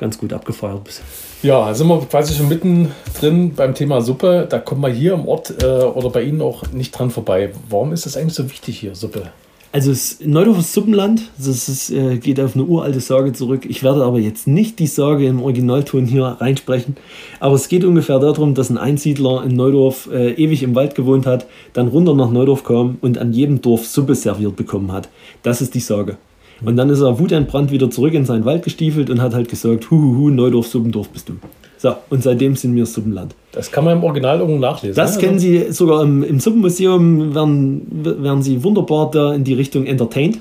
[0.00, 1.04] ganz gut abgefeiert bisher.
[1.42, 4.46] Ja, sind wir quasi schon mittendrin beim Thema Suppe.
[4.48, 7.52] Da kommen wir hier im Ort äh, oder bei Ihnen auch nicht dran vorbei.
[7.68, 9.30] Warum ist das eigentlich so wichtig hier, Suppe?
[9.72, 13.66] Also es Neudorf ist Suppenland, das ist, äh, geht auf eine uralte Sage zurück.
[13.68, 16.96] Ich werde aber jetzt nicht die Sage im Originalton hier reinsprechen.
[17.38, 21.24] Aber es geht ungefähr darum, dass ein Einsiedler in Neudorf äh, ewig im Wald gewohnt
[21.24, 25.08] hat, dann runter nach Neudorf kam und an jedem Dorf Suppe serviert bekommen hat.
[25.44, 26.16] Das ist die Sage.
[26.64, 29.90] Und dann ist er wutentbrannt wieder zurück in seinen Wald gestiefelt und hat halt gesagt,
[29.90, 31.34] huhuhu, Neudorf, Suppendorf bist du.
[31.78, 33.34] So, und seitdem sind wir Suppenland.
[33.52, 34.96] Das kann man im Original irgendwo nachlesen.
[34.96, 35.22] Das ne?
[35.22, 40.40] kennen Sie sogar im, im Suppenmuseum, werden, werden Sie wunderbar da in die Richtung entertained.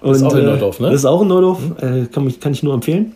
[0.00, 0.90] Und, das ist auch in Neudorf, ne?
[0.90, 2.02] Das ist auch in Neudorf, mhm.
[2.02, 3.12] äh, kann, kann ich nur empfehlen.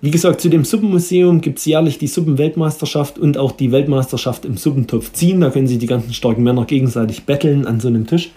[0.00, 4.56] Wie gesagt, zu dem Suppenmuseum gibt es jährlich die Suppenweltmeisterschaft und auch die Weltmeisterschaft im
[4.56, 5.40] Suppentopf ziehen.
[5.40, 8.30] Da können sich die ganzen starken Männer gegenseitig betteln an so einem Tisch.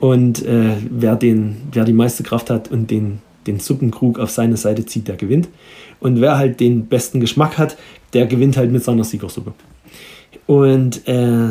[0.00, 4.56] Und äh, wer, den, wer die meiste Kraft hat und den, den Suppenkrug auf seine
[4.56, 5.48] Seite zieht, der gewinnt.
[6.00, 7.76] Und wer halt den besten Geschmack hat,
[8.14, 9.52] der gewinnt halt mit seiner Siegersuppe.
[10.46, 11.50] Und äh,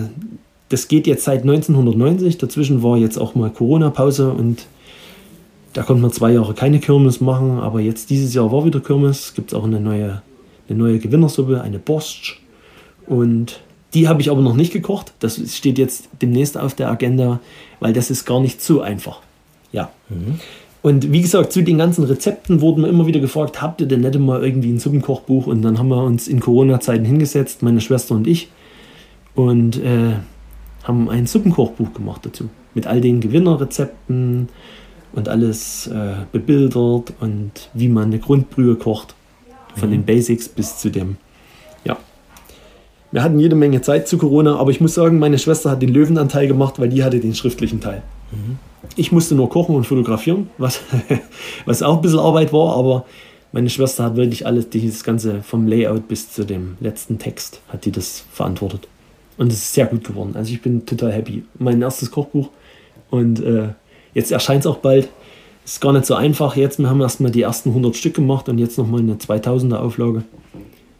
[0.69, 2.39] das geht jetzt seit 1990.
[2.39, 4.65] Dazwischen war jetzt auch mal Corona-Pause und
[5.73, 9.33] Da konnten wir zwei Jahre keine Kirmes machen, aber jetzt dieses Jahr war wieder Kirmes.
[9.35, 10.21] Gibt es auch eine neue,
[10.67, 12.41] eine neue Gewinnersuppe, eine Borscht.
[13.05, 13.61] Und
[13.93, 15.13] die habe ich aber noch nicht gekocht.
[15.19, 17.39] Das steht jetzt demnächst auf der Agenda,
[17.79, 19.21] weil das ist gar nicht so einfach.
[19.71, 19.91] Ja.
[20.09, 20.39] Mhm.
[20.81, 24.01] Und wie gesagt, zu den ganzen Rezepten wurden wir immer wieder gefragt, habt ihr denn
[24.01, 25.47] nicht mal irgendwie ein Suppenkochbuch?
[25.47, 28.49] Und dann haben wir uns in Corona-Zeiten hingesetzt, meine Schwester und ich,
[29.35, 30.13] und äh,
[30.83, 32.49] haben ein Suppenkochbuch gemacht dazu.
[32.73, 34.47] Mit all den Gewinnerrezepten
[35.13, 39.15] und alles äh, bebildert und wie man eine Grundbrühe kocht.
[39.75, 39.93] Von mhm.
[39.93, 41.17] den Basics bis zu dem.
[43.11, 45.89] Wir hatten jede Menge Zeit zu Corona, aber ich muss sagen, meine Schwester hat den
[45.89, 48.03] Löwenanteil gemacht, weil die hatte den schriftlichen Teil.
[48.31, 48.57] Mhm.
[48.95, 50.81] Ich musste nur kochen und fotografieren, was,
[51.65, 53.05] was auch ein bisschen Arbeit war, aber
[53.51, 57.85] meine Schwester hat wirklich alles, dieses Ganze vom Layout bis zu dem letzten Text, hat
[57.85, 58.87] die das verantwortet.
[59.37, 60.33] Und es ist sehr gut geworden.
[60.35, 61.43] Also ich bin total happy.
[61.57, 62.49] Mein erstes Kochbuch
[63.09, 63.69] und äh,
[64.13, 65.09] jetzt erscheint es auch bald.
[65.65, 66.77] Ist gar nicht so einfach jetzt.
[66.77, 70.23] Wir haben erstmal die ersten 100 Stück gemacht und jetzt nochmal eine 2000er Auflage.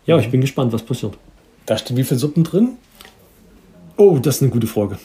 [0.05, 1.17] Ja, ich bin gespannt, was passiert.
[1.69, 2.69] Da stehen wie viele Suppen drin?
[3.95, 4.97] Oh, das ist eine gute Frage.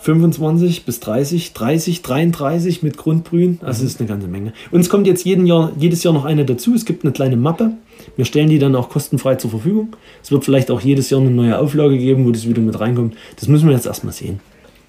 [0.00, 3.58] 25 bis 30, 30, 33 mit Grundbrühen.
[3.60, 3.88] Also mhm.
[3.88, 4.54] ist eine ganze Menge.
[4.70, 6.74] Und es kommt jetzt jeden Jahr, jedes Jahr noch eine dazu.
[6.74, 7.72] Es gibt eine kleine Mappe.
[8.16, 9.94] Wir stellen die dann auch kostenfrei zur Verfügung.
[10.22, 13.14] Es wird vielleicht auch jedes Jahr eine neue Auflage geben, wo das wieder mit reinkommt.
[13.36, 14.40] Das müssen wir jetzt erstmal sehen.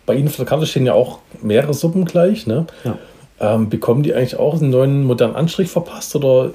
[0.05, 2.47] Bei Ihnen auf der Karte stehen ja auch mehrere Suppen gleich.
[2.47, 2.67] Ne?
[2.85, 2.97] Ja.
[3.37, 6.51] Ähm, bekommen die eigentlich auch einen neuen modernen Anstrich verpasst oder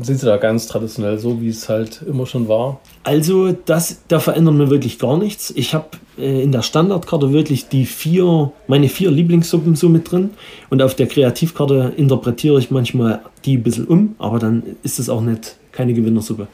[0.00, 2.78] sind sie da ganz traditionell so, wie es halt immer schon war?
[3.02, 5.52] Also das, da verändern wir wirklich gar nichts.
[5.56, 10.30] Ich habe äh, in der Standardkarte wirklich die vier, meine vier Lieblingssuppen so mit drin
[10.68, 15.08] und auf der Kreativkarte interpretiere ich manchmal die ein bisschen um, aber dann ist es
[15.08, 16.46] auch nicht keine Gewinnersuppe.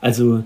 [0.00, 0.44] Also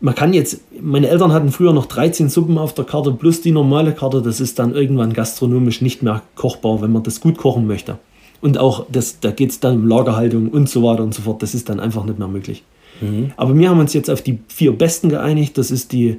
[0.00, 3.52] man kann jetzt, meine Eltern hatten früher noch 13 Suppen auf der Karte plus die
[3.52, 4.22] normale Karte.
[4.22, 7.98] Das ist dann irgendwann gastronomisch nicht mehr kochbar, wenn man das gut kochen möchte.
[8.40, 11.42] Und auch, das, da geht es dann um Lagerhaltung und so weiter und so fort.
[11.42, 12.62] Das ist dann einfach nicht mehr möglich.
[13.02, 13.32] Mhm.
[13.36, 15.58] Aber wir haben uns jetzt auf die vier besten geeinigt.
[15.58, 16.16] Das ist die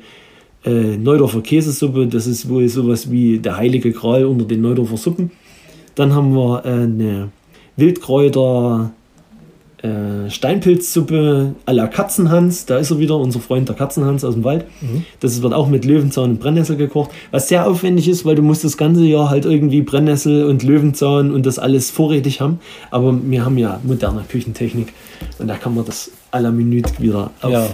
[0.63, 2.05] äh, Neudorfer Käsesuppe.
[2.05, 5.31] Das ist wohl sowas wie der heilige Gral unter den Neudorfer Suppen.
[5.95, 7.29] Dann haben wir äh, eine
[7.77, 8.91] Wildkräuter
[9.83, 12.65] äh, Steinpilzsuppe à la Katzenhans.
[12.65, 14.65] Da ist er wieder, unser Freund der Katzenhans aus dem Wald.
[14.81, 15.05] Mhm.
[15.19, 17.11] Das wird auch mit Löwenzahn und Brennnessel gekocht.
[17.31, 21.31] Was sehr aufwendig ist, weil du musst das ganze Jahr halt irgendwie Brennnessel und Löwenzahn
[21.31, 22.59] und das alles vorrätig haben.
[22.91, 24.93] Aber wir haben ja moderne Küchentechnik
[25.39, 27.67] und da kann man das à la Minute wieder auf, ja.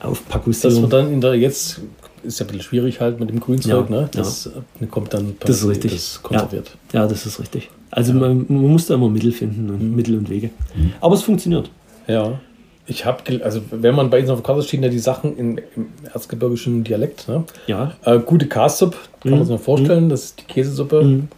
[0.00, 0.74] aufpakusieren.
[0.74, 1.80] Das wird dann in der jetzt
[2.22, 4.08] ist ja ein bisschen schwierig halt mit dem Grünzeug, ja, ne?
[4.12, 4.86] Das ja.
[4.86, 5.92] kommt dann das ist richtig.
[5.92, 6.76] Das konserviert.
[6.92, 7.70] Ja, ja, das ist richtig.
[7.94, 9.94] Also man, man, muss da immer Mittel finden und mhm.
[9.94, 10.50] Mittel und Wege.
[10.74, 10.94] Mhm.
[11.00, 11.70] Aber es funktioniert.
[12.08, 12.40] Ja.
[12.86, 15.60] Ich habe, also wenn man bei Ihnen auf der Karte stehen ja die Sachen in,
[15.76, 17.28] im erzgebirgischen Dialekt.
[17.28, 17.44] Ne?
[17.68, 17.94] Ja.
[18.04, 19.38] Äh, gute Kastsuppe, kann mhm.
[19.38, 20.06] man sich mal vorstellen.
[20.06, 20.08] Mhm.
[20.08, 21.02] Das ist die Käsesuppe.
[21.02, 21.28] Mhm.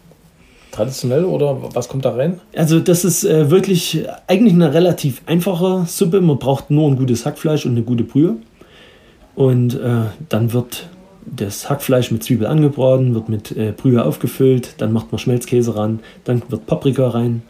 [0.73, 2.41] Traditionell oder was kommt da rein?
[2.55, 6.23] Also das ist äh, wirklich eigentlich eine relativ einfache Suppe.
[6.23, 8.37] Man braucht nur ein gutes Hackfleisch und eine gute Brühe.
[9.35, 10.89] Und äh, dann wird
[11.27, 16.01] das Hackfleisch mit Zwiebel angebraten, wird mit äh, Brühe aufgefüllt, dann macht man Schmelzkäse ran,
[16.25, 17.43] dann wird Paprika rein,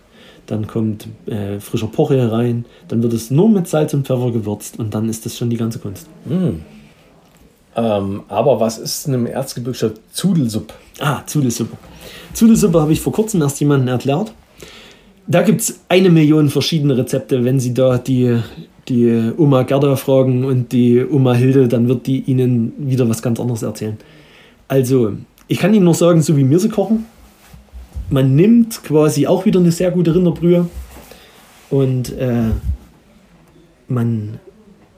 [0.47, 4.79] dann kommt äh, frischer Porree rein, dann wird es nur mit Salz und Pfeffer gewürzt
[4.79, 6.09] und dann ist das schon die ganze Kunst.
[6.25, 6.61] Mm.
[7.77, 10.73] Ähm, aber was ist eine erzgebirgischer Zudelsuppe?
[10.99, 11.77] Ah, Zudelsuppe.
[12.33, 14.33] Zudelsuppe habe ich vor kurzem erst jemanden erklärt.
[15.27, 17.45] Da gibt es eine Million verschiedene Rezepte.
[17.45, 18.39] Wenn Sie da die
[18.89, 23.41] die Oma Gerda fragen und die Oma Hilde, dann wird die ihnen wieder was ganz
[23.41, 23.97] anderes erzählen.
[24.69, 25.13] Also,
[25.49, 27.07] ich kann Ihnen nur sagen, so wie wir sie kochen.
[28.11, 30.69] Man nimmt quasi auch wieder eine sehr gute Rinderbrühe
[31.71, 32.51] und äh,
[33.89, 34.39] man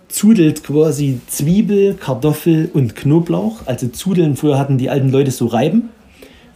[0.08, 3.60] zudelt quasi Zwiebel, Kartoffel und Knoblauch.
[3.66, 5.90] Also Zudeln, früher hatten die alten Leute so Reiben.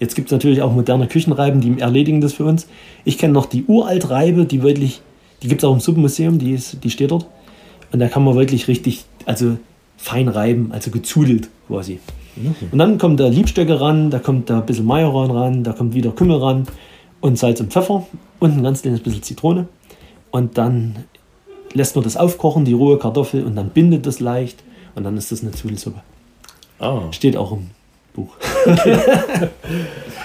[0.01, 2.67] Jetzt gibt es natürlich auch moderne Küchenreiben, die erledigen das für uns.
[3.05, 5.01] Ich kenne noch die Uraltreibe, die wirklich
[5.43, 7.27] die gibt es auch im Suppenmuseum, die, ist, die steht dort.
[7.93, 9.59] Und da kann man wirklich richtig, also
[9.97, 12.01] fein reiben, also gezudelt quasi.
[12.37, 12.55] Mhm.
[12.71, 15.95] Und dann kommt der Liebstöcke ran, da kommt da ein bisschen Majoran ran, da kommt
[15.95, 16.67] wieder Kümmel ran
[17.21, 18.07] und Salz und Pfeffer
[18.41, 19.69] und ein ganz kleines bisschen Zitrone.
[20.31, 21.05] Und dann
[21.75, 24.63] lässt man das aufkochen, die rohe Kartoffel, und dann bindet das leicht
[24.95, 26.01] und dann ist das eine Zudelsuppe.
[26.79, 27.03] Ah.
[27.13, 27.71] Steht auch im
[28.15, 28.35] Buch.
[28.67, 28.99] Okay.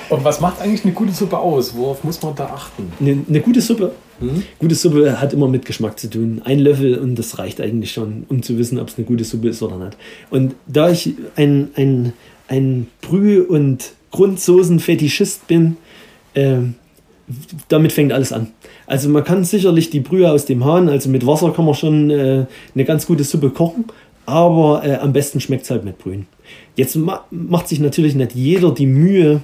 [0.09, 1.75] Und was macht eigentlich eine gute Suppe aus?
[1.75, 2.91] Worauf muss man da achten?
[2.99, 3.91] Eine, eine gute Suppe.
[4.19, 4.43] Mhm.
[4.59, 6.41] Gute Suppe hat immer mit Geschmack zu tun.
[6.45, 9.49] Ein Löffel und das reicht eigentlich schon, um zu wissen, ob es eine gute Suppe
[9.49, 9.97] ist oder nicht.
[10.29, 12.13] Und da ich ein, ein,
[12.47, 15.77] ein Brühe- und Grundsoßen-Fetischist bin,
[16.33, 16.59] äh,
[17.67, 18.51] damit fängt alles an.
[18.85, 22.09] Also man kann sicherlich die Brühe aus dem Hahn, also mit Wasser kann man schon
[22.09, 23.85] äh, eine ganz gute Suppe kochen,
[24.25, 26.27] aber äh, am besten schmeckt es halt mit Brühen.
[26.75, 29.41] Jetzt ma macht sich natürlich nicht jeder die Mühe,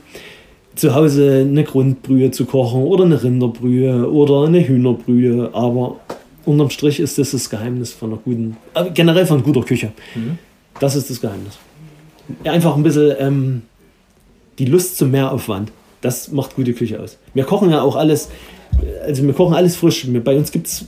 [0.75, 5.49] zu Hause eine Grundbrühe zu kochen oder eine Rinderbrühe oder eine Hühnerbrühe.
[5.53, 5.99] Aber
[6.45, 9.91] unterm Strich ist das das Geheimnis von einer guten, äh, generell von guter Küche.
[10.15, 10.38] Mhm.
[10.79, 11.57] Das ist das Geheimnis.
[12.43, 13.62] Einfach ein bisschen ähm,
[14.59, 15.71] die Lust zum Mehraufwand.
[16.01, 17.17] Das macht gute Küche aus.
[17.33, 18.29] Wir kochen ja auch alles,
[19.05, 20.05] also wir kochen alles frisch.
[20.23, 20.86] Bei uns gibt es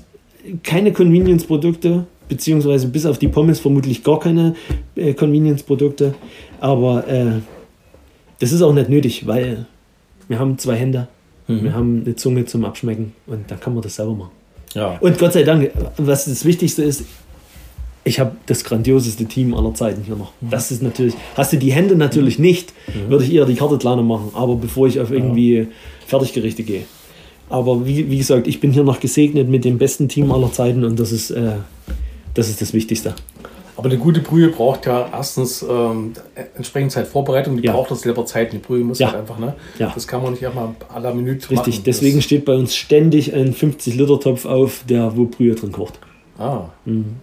[0.63, 4.55] keine Convenience-Produkte, beziehungsweise bis auf die Pommes vermutlich gar keine
[4.95, 6.15] äh, Convenience-Produkte.
[6.59, 7.39] Aber äh,
[8.39, 9.67] das ist auch nicht nötig, weil
[10.27, 11.07] wir haben zwei Hände,
[11.47, 11.63] mhm.
[11.63, 14.31] wir haben eine Zunge zum Abschmecken und dann kann man das selber machen.
[14.73, 14.97] Ja.
[14.99, 17.05] Und Gott sei Dank, was das Wichtigste ist,
[18.03, 20.31] ich habe das grandioseste Team aller Zeiten hier noch.
[20.39, 20.51] Mhm.
[20.51, 23.09] Das ist natürlich, hast du die Hände natürlich nicht, mhm.
[23.09, 25.65] würde ich eher die Karte kleiner machen, aber bevor ich auf irgendwie ja.
[26.05, 26.83] Fertiggerichte gehe.
[27.49, 30.83] Aber wie, wie gesagt, ich bin hier noch gesegnet mit dem besten Team aller Zeiten
[30.83, 31.53] und das ist, äh,
[32.33, 33.13] das, ist das Wichtigste.
[33.77, 36.13] Aber eine gute Brühe braucht ja erstens ähm,
[36.55, 37.73] entsprechend Zeitvorbereitung, die ja.
[37.73, 38.53] braucht das selber Zeit.
[38.53, 39.07] Die Brühe muss ja.
[39.07, 39.53] halt einfach, ne?
[39.77, 39.91] Ja.
[39.93, 41.83] Das kann man nicht einmal aller Minute Richtig, machen.
[41.85, 45.99] deswegen das steht bei uns ständig ein 50-Liter-Topf auf, der wo Brühe drin kocht.
[46.37, 46.69] Ah.
[46.85, 47.17] Mhm.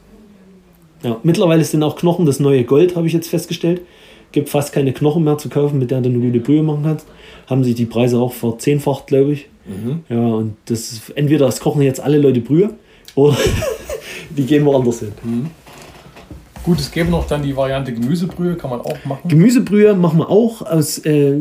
[1.02, 3.80] Ja, mittlerweile sind auch Knochen das neue Gold, habe ich jetzt festgestellt.
[4.30, 7.06] Gibt fast keine Knochen mehr zu kaufen, mit der du eine gute Brühe machen kannst.
[7.46, 9.48] Haben sich die Preise auch verzehnfacht, glaube ich.
[9.66, 10.00] Mhm.
[10.08, 12.70] Ja, und das ist, entweder es kochen jetzt alle Leute Brühe
[13.14, 13.36] oder
[14.30, 15.12] die gehen woanders hin.
[15.22, 15.50] Mhm.
[16.64, 19.28] Gut, es gäbe noch dann die Variante Gemüsebrühe, kann man auch machen.
[19.28, 21.36] Gemüsebrühe machen wir auch aus, äh,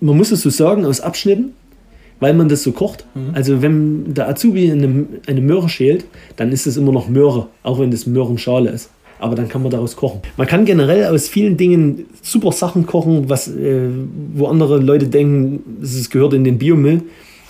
[0.00, 1.52] man muss es so sagen, aus Abschnitten,
[2.20, 3.04] weil man das so kocht.
[3.14, 3.30] Mhm.
[3.34, 6.04] Also wenn der Azubi eine, eine Möhre schält,
[6.36, 8.90] dann ist es immer noch Möhre, auch wenn das Möhrenschale ist.
[9.20, 10.20] Aber dann kann man daraus kochen.
[10.36, 13.88] Man kann generell aus vielen Dingen super Sachen kochen, was, äh,
[14.34, 17.02] wo andere Leute denken, es gehört in den Biomüll.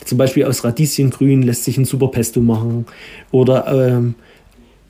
[0.07, 2.87] Zum Beispiel aus Radieschengrün lässt sich ein super Pesto machen.
[3.31, 4.14] Oder ähm,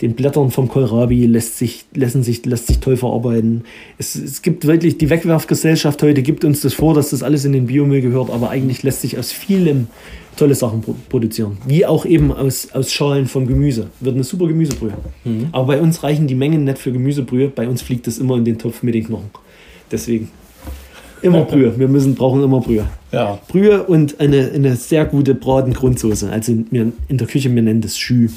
[0.00, 3.64] den Blättern vom Kohlrabi lässt sich, lassen sich, lässt sich toll verarbeiten.
[3.98, 7.52] Es, es gibt wirklich, die Wegwerfgesellschaft heute gibt uns das vor, dass das alles in
[7.52, 9.88] den Biomüll gehört, aber eigentlich lässt sich aus vielem
[10.36, 11.58] tolle Sachen produzieren.
[11.66, 13.88] Wie auch eben aus, aus Schalen vom Gemüse.
[14.00, 14.92] Wird eine super Gemüsebrühe.
[15.24, 15.48] Mhm.
[15.50, 17.48] Aber bei uns reichen die Mengen nicht für Gemüsebrühe.
[17.48, 19.30] Bei uns fliegt es immer in den Topf mit den Knochen.
[19.90, 20.30] Deswegen.
[21.22, 21.76] Immer Brühe.
[21.76, 22.86] Wir müssen, brauchen immer Brühe.
[23.10, 23.40] Ja.
[23.48, 26.30] Brühe und eine, eine sehr gute Bratengrundsoße.
[26.30, 28.28] Also wir, in der Küche, wir nennen das Schü.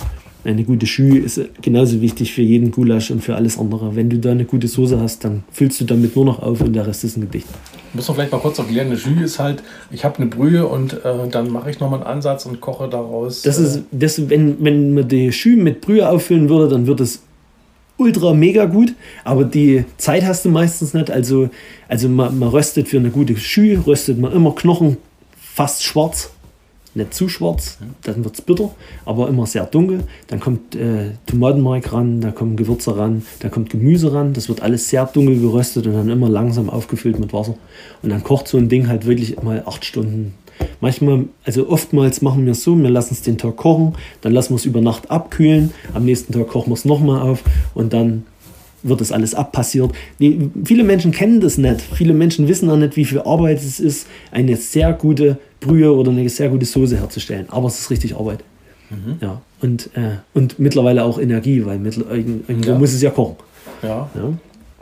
[0.43, 3.95] Eine gute Schü ist genauso wichtig für jeden Gulasch und für alles andere.
[3.95, 6.73] Wenn du da eine gute Soße hast, dann füllst du damit nur noch auf und
[6.73, 7.45] der Rest ist ein Gedicht.
[7.93, 10.93] Muss man vielleicht mal kurz erklären, eine Schü ist halt, ich habe eine Brühe und
[10.93, 13.43] äh, dann mache ich nochmal einen Ansatz und koche daraus.
[13.43, 17.01] Das ist, äh, das, wenn, wenn man die Schü mit Brühe auffüllen würde, dann wird
[17.01, 17.21] es
[17.97, 21.11] ultra mega gut, aber die Zeit hast du meistens nicht.
[21.11, 21.49] Also,
[21.87, 24.97] also man, man röstet für eine gute Schü, röstet man immer Knochen
[25.39, 26.31] fast schwarz
[26.93, 28.71] nicht zu schwarz, dann wird es bitter,
[29.05, 30.03] aber immer sehr dunkel.
[30.27, 34.33] Dann kommt äh, Tomatenmark ran, da kommen Gewürze ran, da kommt Gemüse ran.
[34.33, 37.55] Das wird alles sehr dunkel geröstet und dann immer langsam aufgefüllt mit Wasser.
[38.01, 40.33] Und dann kocht so ein Ding halt wirklich mal acht Stunden.
[40.79, 44.51] Manchmal, also oftmals machen wir es so, wir lassen es den Tag kochen, dann lassen
[44.51, 48.25] wir es über Nacht abkühlen, am nächsten Tag kochen wir es nochmal auf und dann
[48.83, 49.91] wird das alles abpassiert.
[50.19, 51.81] Die, viele Menschen kennen das nicht.
[51.81, 56.11] Viele Menschen wissen auch nicht, wie viel Arbeit es ist, eine sehr gute Brühe oder
[56.11, 57.45] eine sehr gute Soße herzustellen.
[57.49, 58.43] Aber es ist richtig Arbeit.
[58.89, 59.17] Mhm.
[59.21, 59.41] Ja.
[59.61, 62.77] Und, äh, und mittlerweile auch Energie, weil irgendwo ja.
[62.77, 63.37] muss es ja kochen.
[63.81, 64.09] Ja.
[64.13, 64.33] ja.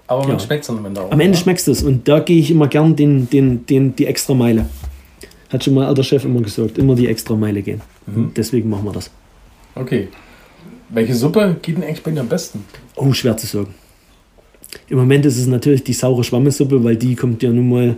[0.08, 0.40] Aber man ja.
[0.40, 1.12] schmeckt es am Ende auch.
[1.12, 1.84] Am Ende schmeckt es.
[1.84, 4.66] Und da gehe ich immer gern den, den, den, die extra Meile.
[5.50, 7.82] Hat schon mal alter Chef immer gesagt, immer die extra Meile gehen.
[8.08, 8.32] Mhm.
[8.36, 9.12] Deswegen machen wir das.
[9.76, 10.08] Okay.
[10.90, 12.66] Welche Suppe geht denn eigentlich bei dir am besten?
[12.96, 13.76] Oh, schwer zu sagen.
[14.88, 17.96] Im Moment ist es natürlich die saure Schwammesuppe, weil die kommt ja nun mal,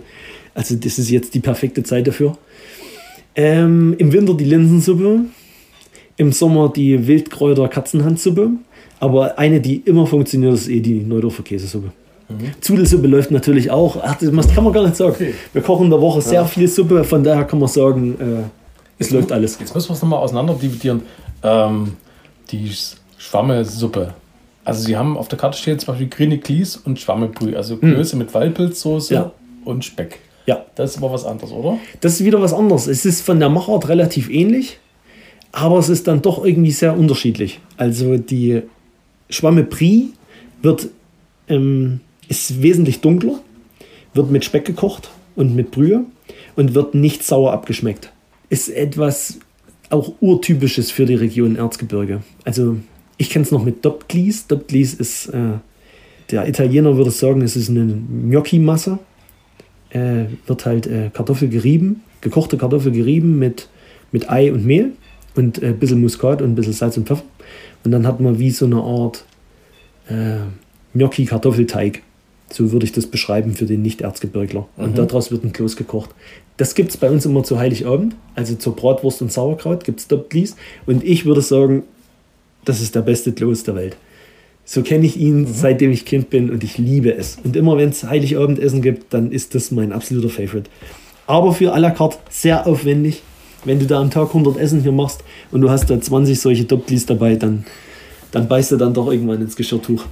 [0.54, 2.36] also das ist jetzt die perfekte Zeit dafür.
[3.34, 5.20] Ähm, Im Winter die Linsensuppe,
[6.16, 8.50] im Sommer die Wildkräuter Katzenhandsuppe,
[9.00, 11.92] aber eine, die immer funktioniert, ist eh die Neudorfer Käsesuppe.
[12.28, 12.52] Mhm.
[12.60, 13.96] Zudelsuppe läuft natürlich auch.
[14.02, 15.14] Ach, das kann man gar nicht sagen.
[15.14, 15.34] Okay.
[15.52, 16.44] Wir kochen in der Woche sehr ja.
[16.44, 18.24] viel Suppe, von daher kann man sagen, äh,
[18.98, 19.58] es jetzt läuft alles.
[19.58, 21.02] Jetzt müssen wir es nochmal auseinander dividieren.
[21.42, 21.94] Ähm,
[22.50, 22.70] die
[23.18, 24.14] Schwammesuppe.
[24.64, 28.14] Also sie haben auf der Karte stehen zum Beispiel grüne Klies und Schwammebrühe, also Klöße
[28.14, 28.22] mhm.
[28.22, 29.32] mit Waldpilzsoße ja.
[29.64, 30.20] und Speck.
[30.46, 30.64] Ja.
[30.74, 31.78] Das ist aber was anderes, oder?
[32.00, 32.86] Das ist wieder was anderes.
[32.86, 34.78] Es ist von der Machart relativ ähnlich,
[35.52, 37.60] aber es ist dann doch irgendwie sehr unterschiedlich.
[37.76, 38.62] Also die
[39.30, 40.12] Schwamme Brie
[40.62, 40.88] wird,
[41.48, 43.40] ähm, ist wesentlich dunkler,
[44.14, 46.04] wird mit Speck gekocht und mit Brühe
[46.56, 48.12] und wird nicht sauer abgeschmeckt.
[48.48, 49.38] Ist etwas
[49.90, 52.22] auch urtypisches für die Region Erzgebirge.
[52.44, 52.76] Also
[53.18, 54.46] ich kenne es noch mit Dopglis.
[54.46, 55.58] Dopglis ist, äh,
[56.30, 58.98] der Italiener würde sagen, es ist eine Gnocchi-Masse
[59.92, 63.68] äh, wird halt äh, Kartoffel gerieben, gekochte Kartoffel gerieben mit,
[64.10, 64.92] mit Ei und Mehl
[65.34, 67.24] und ein äh, bisschen Muskat und ein bisschen Salz und Pfeffer.
[67.84, 69.24] Und dann hat man wie so eine Art
[70.08, 70.38] äh,
[70.94, 72.02] Gnocchi-Kartoffelteig.
[72.50, 74.68] So würde ich das beschreiben für den Nicht-Erzgebirgler.
[74.76, 76.10] Und daraus wird ein Kloß gekocht.
[76.58, 78.14] Das gibt es bei uns immer zu Heiligabend.
[78.34, 80.56] Also zur Bratwurst und Sauerkraut gibt es Dopplis.
[80.84, 81.84] Und ich würde sagen,
[82.66, 83.96] das ist der beste Kloß der Welt.
[84.64, 87.38] So kenne ich ihn, seitdem ich Kind bin und ich liebe es.
[87.42, 90.70] Und immer wenn es Heiligabendessen gibt, dann ist das mein absoluter Favorite.
[91.26, 93.22] Aber für à la carte sehr aufwendig.
[93.64, 96.64] Wenn du da am Tag 100 Essen hier machst und du hast da 20 solche
[96.64, 97.64] Dopplis dabei, dann,
[98.32, 100.04] dann beißt du dann doch irgendwann ins Geschirrtuch.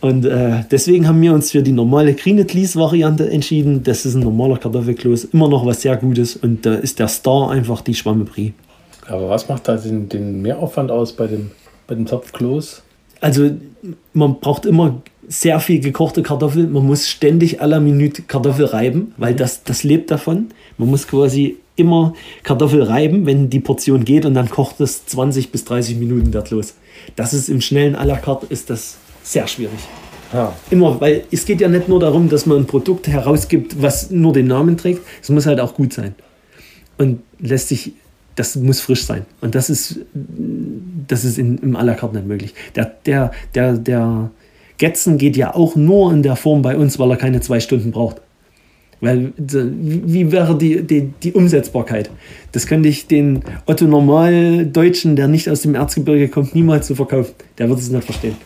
[0.00, 3.82] Und äh, deswegen haben wir uns für die normale Greenetlies-Variante entschieden.
[3.82, 7.50] Das ist ein normaler Kartoffelkloß, immer noch was sehr Gutes und da ist der Star
[7.50, 8.54] einfach die Schwamme Brie.
[9.06, 11.50] Aber was macht da den, den Mehraufwand aus bei dem,
[11.86, 12.82] bei dem Topfkloß?
[13.20, 13.50] Also
[14.12, 16.66] man braucht immer sehr viel gekochte Kartoffel.
[16.66, 20.48] Man muss ständig à la Minute Kartoffel reiben, weil das, das lebt davon.
[20.78, 25.52] Man muss quasi immer Kartoffel reiben, wenn die Portion geht und dann kocht es 20
[25.52, 26.74] bis 30 Minuten wertlos.
[27.14, 29.78] Das ist im schnellen à la carte ist das sehr schwierig.
[30.32, 30.54] Ja.
[30.70, 34.32] Immer, weil es geht ja nicht nur darum, dass man ein Produkt herausgibt, was nur
[34.32, 36.14] den Namen trägt, es muss halt auch gut sein.
[36.98, 37.92] Und lässt sich,
[38.38, 39.26] das muss frisch sein.
[39.40, 40.00] Und das ist,
[41.08, 42.54] das ist in, im à la carte nicht möglich.
[42.76, 44.30] Der, der, der, der
[44.78, 47.90] Getzen geht ja auch nur in der Form bei uns, weil er keine zwei Stunden
[47.90, 48.20] braucht.
[49.00, 52.10] Weil, wie wäre die, die, die Umsetzbarkeit?
[52.52, 57.34] Das könnte ich den Otto Normal-Deutschen, der nicht aus dem Erzgebirge kommt, niemals so verkaufen.
[57.58, 58.36] Der wird es nicht verstehen.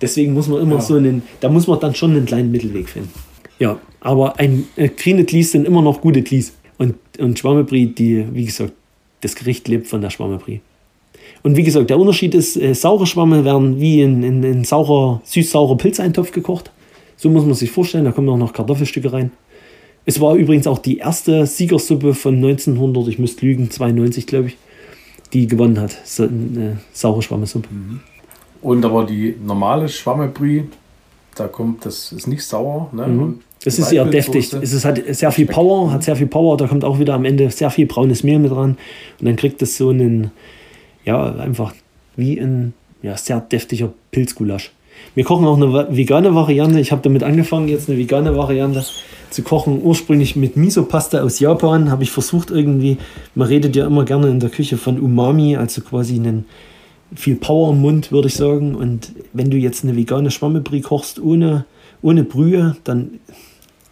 [0.00, 0.80] Deswegen muss man immer Ja.
[0.80, 3.10] so einen, da muss man dann schon einen kleinen Mittelweg finden.
[3.58, 6.52] Ja, aber ein äh, grüne Tlis sind immer noch gute Tlis.
[6.78, 8.72] Und, und Schwammebrie, die, wie gesagt,
[9.20, 10.60] das Gericht lebt von der Schwammebrie.
[11.42, 15.20] Und wie gesagt, der Unterschied ist, äh, saure Schwamme werden wie in, in, in saurer,
[15.24, 16.70] süß-saurer Pilzeintopf gekocht.
[17.16, 19.32] So muss man sich vorstellen, da kommen auch noch Kartoffelstücke rein.
[20.04, 24.56] Es war übrigens auch die erste Siegersuppe von 1900, ich müsste lügen, 92 glaube ich,
[25.32, 25.96] die gewonnen hat.
[26.04, 27.68] So, eine saure Schwammesuppe.
[28.62, 30.64] Und aber die normale Schwammebrie,
[31.34, 32.88] da kommt, das ist nicht sauer.
[32.92, 33.04] Ne?
[33.04, 34.52] Und Die ist eher deftig.
[34.52, 35.46] Es ist, hat sehr viel.
[35.46, 36.56] Power, hat sehr viel Power.
[36.56, 38.76] Da kommt auch wieder am Ende sehr viel braunes Mehl mit dran.
[39.18, 40.30] Und dann kriegt es so einen,
[41.04, 41.74] ja, einfach
[42.16, 44.72] wie ein ja, sehr deftiger Pilzgulasch.
[45.14, 46.80] Wir kochen auch eine vegane Variante.
[46.80, 48.84] Ich habe damit angefangen, jetzt eine vegane Variante
[49.30, 49.80] zu kochen.
[49.82, 51.90] Ursprünglich mit Miso-Paste aus Japan.
[51.90, 52.98] Habe ich versucht irgendwie,
[53.34, 56.46] man redet ja immer gerne in der Küche von Umami, also quasi einen
[57.14, 58.74] viel Power im Mund, würde ich sagen.
[58.74, 61.64] Und wenn du jetzt eine vegane Schwammebrie kochst ohne,
[62.02, 63.20] ohne Brühe, dann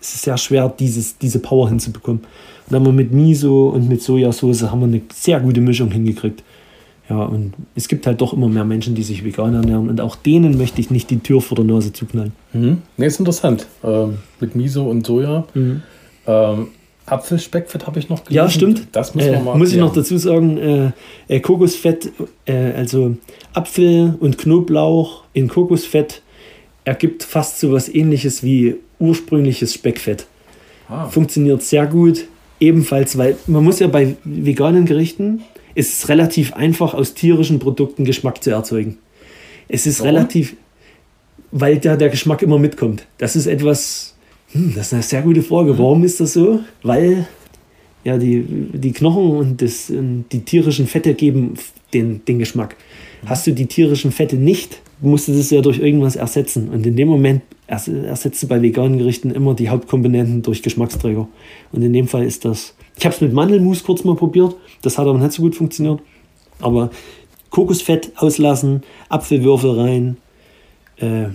[0.08, 2.20] ist es sehr schwer, dieses, diese Power hinzubekommen.
[2.20, 5.90] Und dann haben wir mit Miso und mit Sojasauce haben wir eine sehr gute Mischung
[5.90, 6.42] hingekriegt.
[7.08, 9.88] Ja, und es gibt halt doch immer mehr Menschen, die sich vegan ernähren.
[9.88, 12.32] Und auch denen möchte ich nicht die Tür vor der Nase zuknallen.
[12.52, 12.82] Mhm.
[12.96, 13.66] Ne, ist interessant.
[13.84, 15.44] Ähm, mit Miso und Soja.
[16.26, 16.68] Ähm,
[17.06, 18.34] Apfelspeckfett habe ich noch gelesen.
[18.34, 18.88] Ja, stimmt.
[18.90, 20.90] Das müssen äh, wir mal Muss ich noch dazu sagen, äh,
[21.28, 22.10] äh, Kokosfett,
[22.46, 23.16] äh, also
[23.54, 26.22] Apfel und Knoblauch in Kokosfett
[26.84, 30.26] ergibt fast so was ähnliches wie ursprüngliches Speckfett.
[30.88, 31.08] Ah.
[31.08, 32.26] Funktioniert sehr gut.
[32.58, 35.42] Ebenfalls, weil man muss ja bei veganen Gerichten,
[35.74, 38.98] ist es relativ einfach, aus tierischen Produkten Geschmack zu erzeugen.
[39.68, 40.14] Es ist Warum?
[40.14, 40.56] relativ,
[41.50, 43.06] weil da der Geschmack immer mitkommt.
[43.18, 44.14] Das ist etwas,
[44.52, 45.78] hm, das ist eine sehr gute Frage.
[45.78, 46.60] Warum ist das so?
[46.82, 47.26] Weil
[48.04, 51.54] ja, die, die Knochen und das, ähm, die tierischen Fette geben
[51.92, 52.76] den, den Geschmack.
[53.26, 56.68] Hast du die tierischen Fette nicht, musst du das ja durch irgendwas ersetzen.
[56.70, 61.28] Und in dem Moment ers- ersetzt du bei veganen Gerichten immer die Hauptkomponenten durch Geschmacksträger.
[61.72, 62.74] Und in dem Fall ist das.
[62.98, 64.54] Ich habe es mit Mandelmus kurz mal probiert.
[64.82, 66.00] Das hat aber nicht so gut funktioniert.
[66.60, 66.90] Aber
[67.50, 70.16] Kokosfett auslassen, Apfelwürfel rein,
[70.98, 71.26] äh,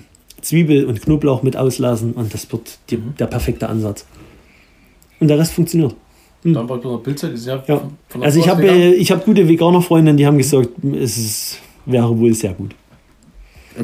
[0.41, 4.05] Zwiebel und Knoblauch mit auslassen und das wird die, der perfekte Ansatz.
[5.19, 5.95] Und der Rest funktioniert.
[6.43, 7.87] Dann bei der Pilze, ja, Ja.
[8.19, 10.69] Also ich habe äh, ich habe gute Veganer-Freundinnen, die haben gesagt,
[10.99, 12.73] es ist, wäre wohl sehr gut.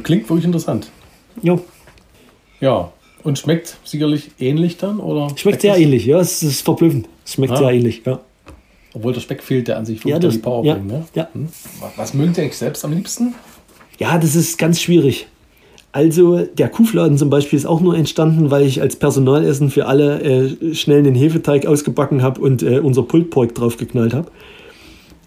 [0.04, 0.89] Klingt wirklich interessant.
[1.41, 1.58] Ja,
[2.60, 2.91] Ja.
[3.23, 5.00] Und schmeckt sicherlich ähnlich dann?
[5.00, 6.06] Oder schmeckt sehr es- ähnlich.
[6.06, 7.10] Ja, es ist verblüffend.
[7.26, 7.58] Es schmeckt Ah.
[7.58, 8.02] sehr ähnlich.
[8.06, 8.19] Ja,
[8.94, 10.88] Obwohl der Speck fehlt, der an sich Ja, das- Power ja, bringt.
[10.88, 11.06] Ne?
[11.13, 11.27] ja.
[11.33, 11.50] Hm.
[11.98, 13.35] Was- mögen Sie eigentlich selbst am liebsten?
[14.00, 15.27] ja das ist ganz schwierig.
[15.92, 20.21] Also der Kuhfladen zum Beispiel ist auch nur entstanden, weil ich als Personalessen für alle
[20.21, 24.29] äh, schnell einen Hefeteig ausgebacken habe und äh, unser Pulled Pork draufgeknallt habe.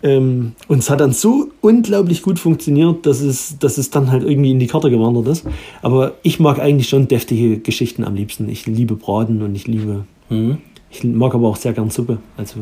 [0.02, 4.22] Ähm, und es hat dann so unglaublich gut funktioniert, dass es, dass es dann halt
[4.24, 5.44] irgendwie in die Karte gewandert ist.
[5.82, 8.48] Aber ich mag eigentlich schon deftige Geschichten am liebsten.
[8.48, 10.04] Ich liebe Braten und ich liebe.
[10.90, 12.18] Ich mag aber auch sehr gern Suppe.
[12.36, 12.60] Also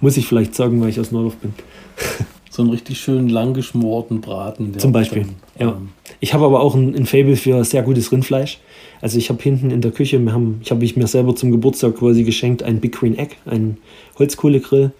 [0.00, 1.54] muss ich vielleicht sagen, weil ich aus Neudorf bin.
[2.50, 4.78] So einen richtig schön lang geschmorten Braten.
[4.78, 5.26] Zum Beispiel.
[5.58, 5.74] dann, Ja.
[5.74, 5.88] ähm,
[6.20, 8.60] Ich habe aber auch ein, ein Fable für sehr gutes Rindfleisch.
[9.00, 11.50] Also ich habe hinten in der Küche, wir haben, ich habe ich mir selber zum
[11.50, 13.78] Geburtstag quasi geschenkt, ein Big Green Egg, einen
[14.20, 14.92] Holzkohlegrill.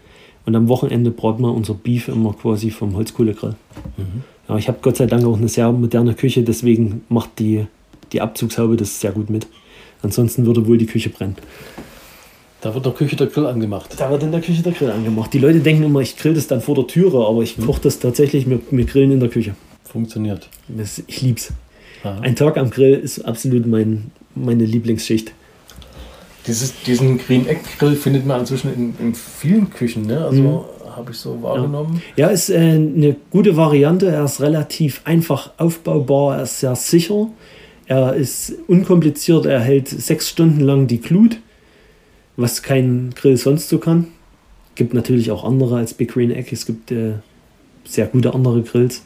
[0.47, 3.55] Und am Wochenende braten wir unser Beef immer quasi vom Holzkohlegrill.
[4.49, 7.67] Ja, ich habe Gott sei Dank auch eine sehr moderne Küche, deswegen macht die,
[8.13, 9.47] die Abzugshaube das sehr gut mit.
[10.03, 11.37] Ansonsten würde wohl die Küche brennen.
[12.61, 13.91] Da wird in der Küche der Grill angemacht.
[13.99, 15.33] Da wird in der Küche der Grill angemacht.
[15.33, 17.99] Die Leute denken immer, ich grill das dann vor der Türe, aber ich koche das
[17.99, 19.55] tatsächlich, wir, wir grillen in der Küche.
[19.85, 20.49] Funktioniert.
[20.69, 21.53] Das, ich lieb's.
[22.03, 22.21] Aha.
[22.21, 25.33] Ein Tag am Grill ist absolut mein, meine Lieblingsschicht.
[26.47, 30.25] Dieses, diesen Green Egg Grill findet man inzwischen in, in vielen Küchen, ne?
[30.25, 30.67] Also
[30.97, 32.03] habe ich so wahrgenommen.
[32.17, 34.07] Ja, ist äh, eine gute Variante.
[34.09, 37.29] Er ist relativ einfach aufbaubar, er ist sehr sicher.
[37.87, 41.39] Er ist unkompliziert, er hält sechs Stunden lang die Glut,
[42.37, 44.09] was kein Grill sonst so kann.
[44.75, 46.49] Gibt natürlich auch andere als Big Green Egg.
[46.51, 47.15] Es gibt äh,
[47.85, 49.03] sehr gute andere Grills,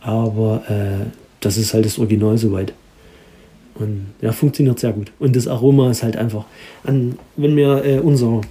[0.00, 1.06] aber äh,
[1.40, 2.74] das ist halt das Original soweit.
[3.80, 5.10] Und ja, funktioniert sehr gut.
[5.18, 6.44] Und das Aroma ist halt einfach.
[6.84, 8.42] An, wenn wir äh, unser,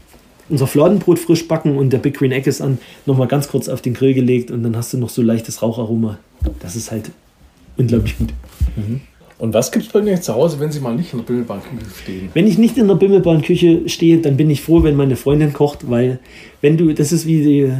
[0.49, 3.81] unser Fladenbrot frisch backen und der Big Green Egg ist an, nochmal ganz kurz auf
[3.81, 6.17] den Grill gelegt und dann hast du noch so leichtes Raucharoma.
[6.59, 7.11] Das ist halt
[7.77, 8.33] unglaublich gut.
[9.37, 11.85] Und was gibt es bei Ihnen zu Hause, wenn Sie mal nicht in der Bimmelbahnküche
[12.01, 12.29] stehen?
[12.33, 15.89] Wenn ich nicht in der Bimmelbahnküche stehe, dann bin ich froh, wenn meine Freundin kocht,
[15.89, 16.19] weil
[16.61, 17.71] wenn du, das ist wie die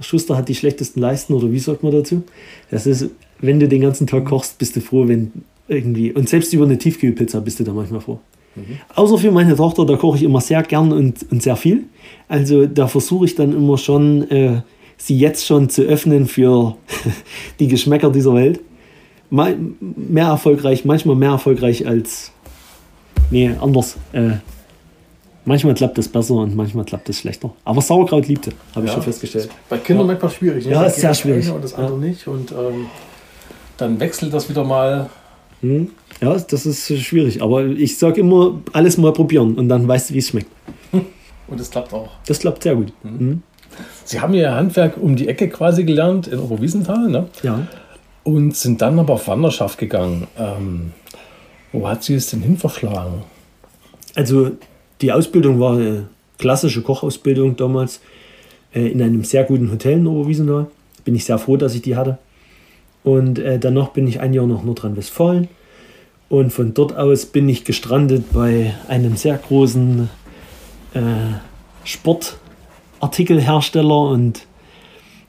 [0.00, 2.22] Schuster hat die schlechtesten Leisten oder wie sagt man dazu?
[2.70, 5.32] Das ist, wenn du den ganzen Tag kochst, bist du froh, wenn
[5.70, 8.18] irgendwie, und selbst über eine Tiefkühlpizza bist du da manchmal froh.
[8.96, 11.84] Außer für meine Tochter, da koche ich immer sehr gern und, und sehr viel.
[12.28, 14.62] Also da versuche ich dann immer schon, äh,
[14.96, 16.76] sie jetzt schon zu öffnen für
[17.60, 18.60] die Geschmäcker dieser Welt.
[19.30, 22.32] Mal mehr erfolgreich, manchmal mehr erfolgreich als.
[23.30, 23.96] Nee, anders.
[24.12, 24.30] Äh,
[25.44, 27.54] manchmal klappt das besser und manchmal klappt es schlechter.
[27.64, 28.94] Aber Sauerkraut liebt sie, habe ich Ja.
[28.94, 29.48] schon festgestellt.
[29.68, 30.66] Bei Kindern manchmal schwierig.
[30.66, 30.72] Ne?
[30.72, 31.48] Ja, Da ist sehr das schwierig.
[31.50, 31.78] Und das Ja.
[31.78, 32.26] andere nicht.
[32.26, 32.86] Und ähm,
[33.76, 35.08] dann wechselt das wieder mal.
[35.60, 35.90] Hm?
[36.20, 37.42] Ja, das ist schwierig.
[37.42, 40.50] Aber ich sage immer, alles mal probieren und dann weißt du, wie es schmeckt.
[40.92, 42.10] Und es klappt auch.
[42.26, 42.92] Das klappt sehr gut.
[43.02, 43.42] Hm?
[44.04, 47.28] Sie haben Ihr Handwerk um die Ecke quasi gelernt in Oberwiesenthal ne?
[47.42, 47.66] Ja.
[48.24, 50.26] und sind dann aber auf Wanderschaft gegangen.
[50.38, 50.92] Ähm,
[51.72, 53.22] wo hat Sie es denn hin verschlagen?
[54.14, 54.52] Also
[55.00, 56.08] die Ausbildung war eine
[56.38, 58.00] klassische Kochausbildung damals
[58.74, 60.66] äh, in einem sehr guten Hotel in Oberwiesenthal.
[61.04, 62.18] Bin ich sehr froh, dass ich die hatte.
[63.02, 65.48] Und äh, danach bin ich ein Jahr nach Nordrhein-Westfalen.
[66.28, 70.08] Und von dort aus bin ich gestrandet bei einem sehr großen
[70.94, 71.00] äh,
[71.84, 74.46] Sportartikelhersteller und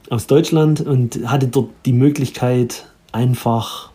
[0.10, 3.92] aus Deutschland und hatte dort die Möglichkeit, einfach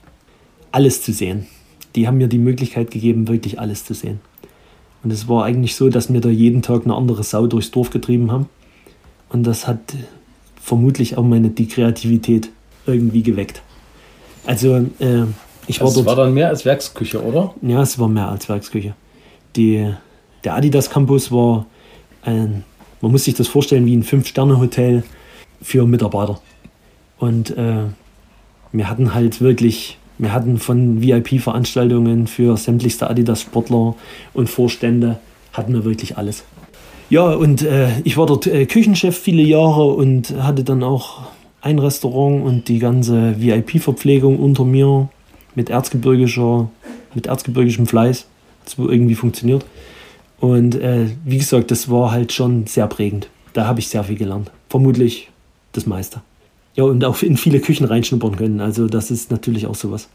[0.73, 1.47] alles zu sehen.
[1.95, 4.21] Die haben mir die Möglichkeit gegeben, wirklich alles zu sehen.
[5.03, 7.91] Und es war eigentlich so, dass wir da jeden Tag eine andere Sau durchs Dorf
[7.91, 8.49] getrieben haben.
[9.29, 9.95] Und das hat
[10.61, 12.51] vermutlich auch meine die Kreativität
[12.87, 13.63] irgendwie geweckt.
[14.47, 15.25] Also äh,
[15.67, 16.07] ich war Das dort.
[16.07, 17.55] war dann mehr als Werksküche, oder?
[17.63, 18.95] Ja, es war mehr als Werksküche.
[19.57, 19.93] Die,
[20.45, 21.67] der Adidas Campus war
[22.23, 22.65] ein,
[23.01, 25.03] man muss sich das vorstellen wie ein Fünf-Sterne-Hotel
[25.63, 26.41] für Mitarbeiter.
[27.19, 27.85] Und äh,
[28.73, 33.95] wir hatten halt wirklich, wir hatten von VIP-Veranstaltungen für sämtlichste Adidas-Sportler
[34.35, 35.19] und Vorstände,
[35.53, 36.45] hatten wir wirklich alles.
[37.09, 41.23] Ja, und äh, ich war dort äh, Küchenchef viele Jahre und hatte dann auch
[41.67, 45.09] ein Restaurant und die ganze VIP-Verpflegung unter mir
[45.57, 46.71] mit erzgebirgischer,
[47.15, 48.27] mit erzgebirgischem Fleiß.
[48.77, 49.65] Wohl irgendwie funktioniert.
[50.41, 53.29] Und äh, wie gesagt, das war halt schon sehr prägend.
[53.53, 54.51] Da habe ich sehr viel gelernt.
[54.69, 55.31] Vermutlich
[55.73, 56.21] das meiste.
[56.75, 58.61] Ja, und auch in viele Küchen reinschnuppern können.
[58.61, 60.09] Also das ist natürlich auch sowas.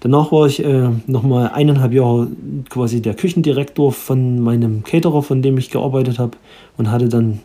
[0.00, 2.28] Danach war ich äh, nochmal eineinhalb Jahre
[2.70, 6.36] quasi der Küchendirektor von meinem Caterer, von dem ich gearbeitet habe.
[6.76, 7.40] Und hatte dann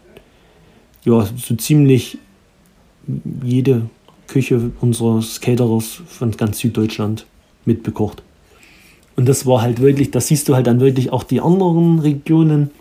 [1.04, 2.18] ja so ziemlich
[3.44, 3.84] jede
[4.28, 7.26] Küche unseres Caterers von ganz Süddeutschland
[7.66, 8.24] mitbekocht.
[9.16, 12.72] Und das war halt wirklich, das siehst du halt dann wirklich auch die anderen Regionen.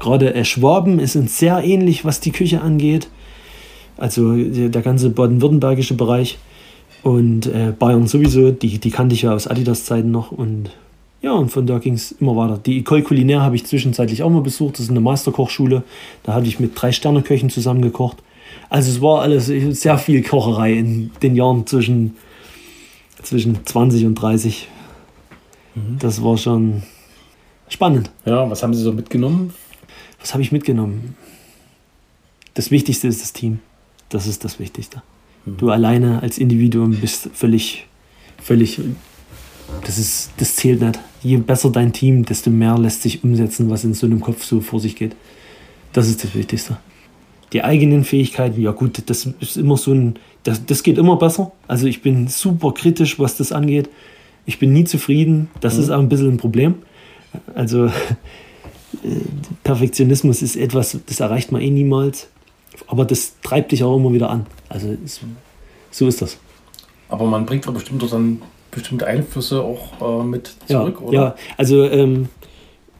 [0.00, 3.08] Gerade äh, Schwaben ist uns sehr ähnlich, was die Küche angeht.
[3.96, 6.38] Also der der ganze baden-württembergische Bereich.
[7.02, 10.32] Und äh, Bayern sowieso, die, die kannte ich ja aus Adidas-Zeiten noch.
[10.32, 10.70] Und
[11.20, 12.58] ja, und von da ging es immer weiter.
[12.58, 14.74] Die École Culinaire habe ich zwischenzeitlich auch mal besucht.
[14.74, 15.82] Das ist eine Meisterkochschule.
[16.22, 18.18] Da habe ich mit drei Sterneköchen zusammen gekocht.
[18.68, 22.16] Also es war alles sehr viel Kocherei in den Jahren zwischen,
[23.22, 24.68] zwischen 20 und 30.
[25.98, 26.82] Das war schon
[27.68, 28.10] spannend.
[28.24, 29.54] Ja, was haben Sie so mitgenommen?
[30.20, 31.16] Was habe ich mitgenommen?
[32.54, 33.60] Das Wichtigste ist das Team.
[34.08, 35.02] Das ist das Wichtigste.
[35.46, 37.86] Du alleine als Individuum bist völlig,
[38.42, 38.80] völlig,
[39.84, 40.98] das ist, das zählt nicht.
[41.22, 44.60] Je besser dein Team, desto mehr lässt sich umsetzen, was in so einem Kopf so
[44.60, 45.16] vor sich geht.
[45.92, 46.78] Das ist das Wichtigste.
[47.52, 51.52] Die eigenen Fähigkeiten, ja gut, das ist immer so ein, das, das geht immer besser.
[51.66, 53.88] Also ich bin super kritisch, was das angeht.
[54.44, 55.48] Ich bin nie zufrieden.
[55.60, 56.76] Das ist auch ein bisschen ein Problem.
[57.54, 57.90] Also äh,
[59.64, 62.28] Perfektionismus ist etwas, das erreicht man eh niemals.
[62.86, 64.46] Aber das treibt dich auch immer wieder an.
[64.68, 64.96] Also
[65.90, 66.38] so ist das.
[67.08, 71.14] Aber man bringt doch bestimmt doch dann bestimmte Einflüsse auch äh, mit Ja, zurück, oder?
[71.14, 72.28] ja, also ähm,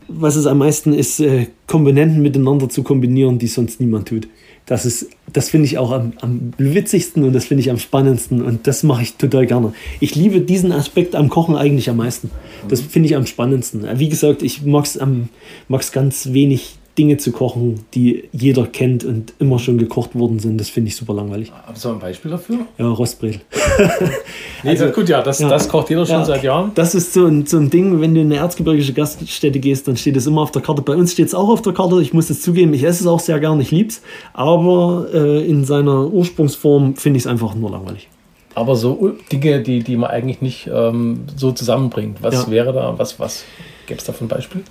[0.09, 4.26] was es am meisten ist, äh, Komponenten miteinander zu kombinieren, die sonst niemand tut.
[4.68, 8.42] Das ist, das finde ich auch am, am witzigsten und das finde ich am spannendsten
[8.42, 9.72] und das mache ich total gerne.
[9.98, 12.30] Ich liebe diesen Aspekt am Kochen eigentlich am meisten.
[12.68, 13.86] Das finde ich am spannendsten.
[13.98, 19.61] Wie gesagt, ich mag es ganz wenig Dinge zu kochen, die jeder kennt und immer
[19.61, 20.59] schon gekocht worden sind.
[20.59, 21.53] Das finde ich super langweilig.
[21.66, 22.59] Hast du ein Beispiel dafür?
[22.76, 23.40] Ja, Rostbredel.
[24.64, 26.72] nee, also, gut, ja das, ja, das kocht jeder schon ja, seit Jahren.
[26.74, 29.96] Das ist so ein, so ein Ding, wenn du in eine erzgebirgische Gaststätte gehst, dann
[29.96, 30.82] steht es immer auf der Karte.
[30.82, 32.03] Bei uns steht es auch auf der Karte.
[32.03, 34.03] Ich muss es zugeben, ich esse es auch sehr gern, ich liebe es.
[34.32, 38.09] Aber äh, in seiner Ursprungsform finde ich es einfach nur langweilig.
[38.55, 42.22] Aber so Dinge, die, die man eigentlich nicht ähm, so zusammenbringt.
[42.22, 42.51] Was ja.
[42.51, 43.44] wäre da, was, was
[43.86, 44.64] gäbe es da für ein Beispiel?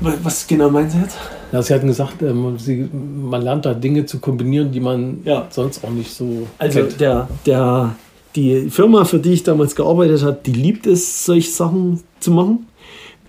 [0.00, 1.16] Was genau meinen Sie jetzt?
[1.52, 5.46] Ja, Sie hatten gesagt, ähm, Sie, man lernt da Dinge zu kombinieren, die man ja.
[5.50, 6.46] sonst auch nicht so.
[6.58, 7.00] Also kennt.
[7.00, 7.94] Der, der,
[8.34, 12.66] die Firma, für die ich damals gearbeitet habe, die liebt es, solche Sachen zu machen.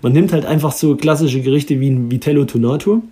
[0.02, 3.02] Man nimmt halt einfach so klassische Gerichte wie ein Vitello Tonato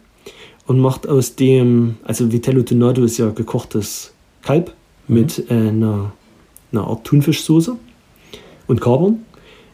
[0.66, 4.72] und macht aus dem, also Vitello Tonato ist ja gekochtes Kalb
[5.08, 5.14] mhm.
[5.14, 6.12] mit äh, einer,
[6.72, 7.76] einer Art Thunfischsoße
[8.66, 9.24] und Kapern.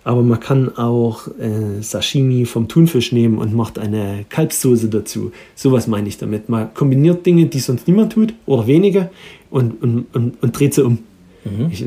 [0.02, 5.30] Aber man kann auch äh, Sashimi vom Thunfisch nehmen und macht eine Kalbssoße dazu.
[5.54, 6.48] Sowas meine ich damit.
[6.48, 9.10] Man kombiniert Dinge, die sonst niemand tut oder wenige
[9.50, 10.98] und, und, und, und dreht sie um.
[11.44, 11.70] Mhm.
[11.70, 11.84] Ich,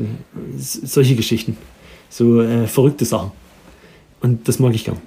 [0.56, 1.56] solche Geschichten.
[2.08, 3.32] So äh, verrückte Sachen.
[4.20, 4.98] Und das mag ich gern.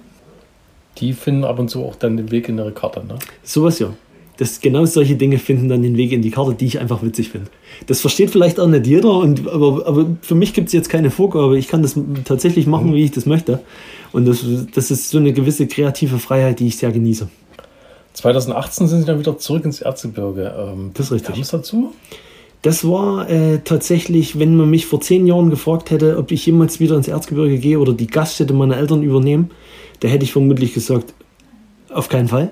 [0.97, 3.19] Die finden ab und zu auch dann den Weg in ihre Karte, ne?
[3.43, 3.93] Sowas ja
[4.37, 7.29] das, genau solche Dinge finden dann den Weg in die Karte, die ich einfach witzig
[7.29, 7.49] finde.
[7.87, 11.09] Das versteht vielleicht auch nicht jeder, und, aber, aber für mich gibt es jetzt keine
[11.09, 11.57] Vorgabe.
[11.57, 13.59] Ich kann das tatsächlich machen, wie ich das möchte.
[14.11, 17.27] Und das, das ist so eine gewisse kreative Freiheit, die ich sehr genieße.
[18.13, 20.53] 2018 sind Sie dann wieder zurück ins Erzgebirge.
[20.57, 21.33] Ähm, das ist richtig.
[21.33, 21.93] Kam es dazu?
[22.61, 26.79] Das war äh, tatsächlich, wenn man mich vor zehn Jahren gefragt hätte, ob ich jemals
[26.79, 29.49] wieder ins Erzgebirge gehe oder die Gaststätte meiner Eltern übernehme,
[29.99, 31.13] da hätte ich vermutlich gesagt,
[31.89, 32.51] auf keinen Fall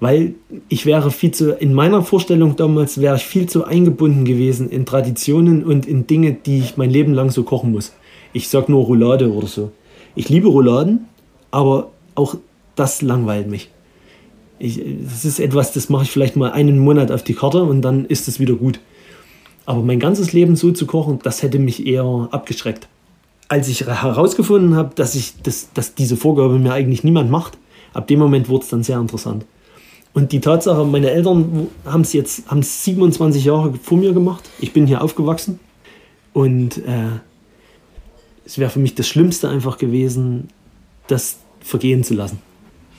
[0.00, 0.34] weil
[0.68, 4.86] ich wäre viel zu, in meiner Vorstellung damals wäre ich viel zu eingebunden gewesen in
[4.86, 7.92] Traditionen und in Dinge, die ich mein Leben lang so kochen muss.
[8.32, 9.72] Ich sag nur Roulade oder so.
[10.14, 11.06] Ich liebe Rouladen,
[11.50, 12.36] aber auch
[12.76, 13.70] das langweilt mich.
[14.58, 17.82] Ich, das ist etwas, das mache ich vielleicht mal einen Monat auf die Karte und
[17.82, 18.80] dann ist es wieder gut.
[19.66, 22.88] Aber mein ganzes Leben so zu kochen, das hätte mich eher abgeschreckt.
[23.48, 27.58] Als ich herausgefunden habe, dass, ich, dass, dass diese Vorgabe mir eigentlich niemand macht,
[27.94, 29.44] ab dem Moment wurde es dann sehr interessant.
[30.12, 34.48] Und die Tatsache, meine Eltern haben es jetzt haben 27 Jahre vor mir gemacht.
[34.58, 35.60] Ich bin hier aufgewachsen.
[36.32, 37.20] Und äh,
[38.44, 40.48] es wäre für mich das Schlimmste einfach gewesen,
[41.06, 42.38] das vergehen zu lassen.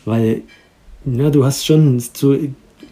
[0.05, 0.43] Weil
[1.05, 2.38] ja, du hast schon so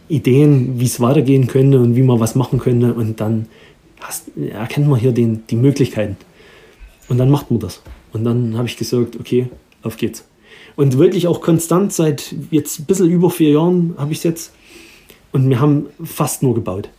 [0.09, 2.93] Ideen, wie es weitergehen könnte und wie man was machen könnte.
[2.93, 3.47] Und dann
[3.99, 6.18] hast, erkennt man hier den, die Möglichkeiten.
[7.09, 7.82] Und dann macht man das.
[8.13, 9.47] Und dann habe ich gesagt, okay,
[9.84, 10.26] auf geht's.
[10.78, 14.53] Und wirklich auch konstant seit jetzt ein bisschen über vier Jahren habe ich es jetzt.
[15.34, 16.89] Und wir haben fast nur gebaut.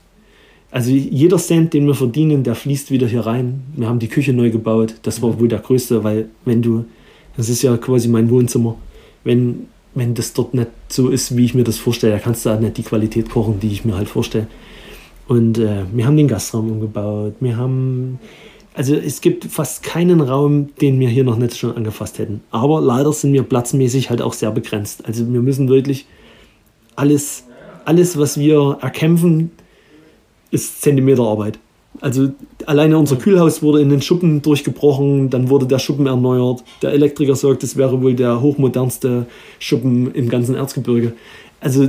[0.70, 3.62] Also jeder Cent, den wir verdienen, der fließt wieder hier rein.
[3.76, 4.97] Wir haben die Küche neu gebaut.
[5.05, 6.85] Das war wohl der größte, weil wenn du,
[7.37, 8.74] das ist ja quasi mein Wohnzimmer,
[9.22, 12.51] wenn, wenn das dort nicht so ist, wie ich mir das vorstelle, da kannst du
[12.51, 14.49] halt nicht die Qualität kochen, die ich mir halt vorstelle.
[15.29, 17.35] Und äh, wir haben den Gastraum umgebaut.
[17.39, 18.18] Wir haben
[18.79, 22.43] also es gibt fast keinen Raum, den wir hier noch nicht schon angefasst hätten.
[22.53, 25.05] Aber leider sind wir platzmäßig halt auch sehr begrenzt.
[25.05, 26.07] Also wir müssen wirklich
[26.95, 27.43] alles,
[27.85, 29.51] alles was wir erkämpfen,
[30.53, 31.59] ist Zentimeterarbeit.
[32.01, 32.29] Also
[32.66, 36.62] alleine unser Kühlhaus wurde in den Schuppen durchgebrochen, dann wurde der Schuppen erneuert.
[36.81, 39.26] Der Elektriker sagt, es wäre wohl der hochmodernste
[39.59, 41.14] Schuppen im ganzen Erzgebirge.
[41.59, 41.89] Also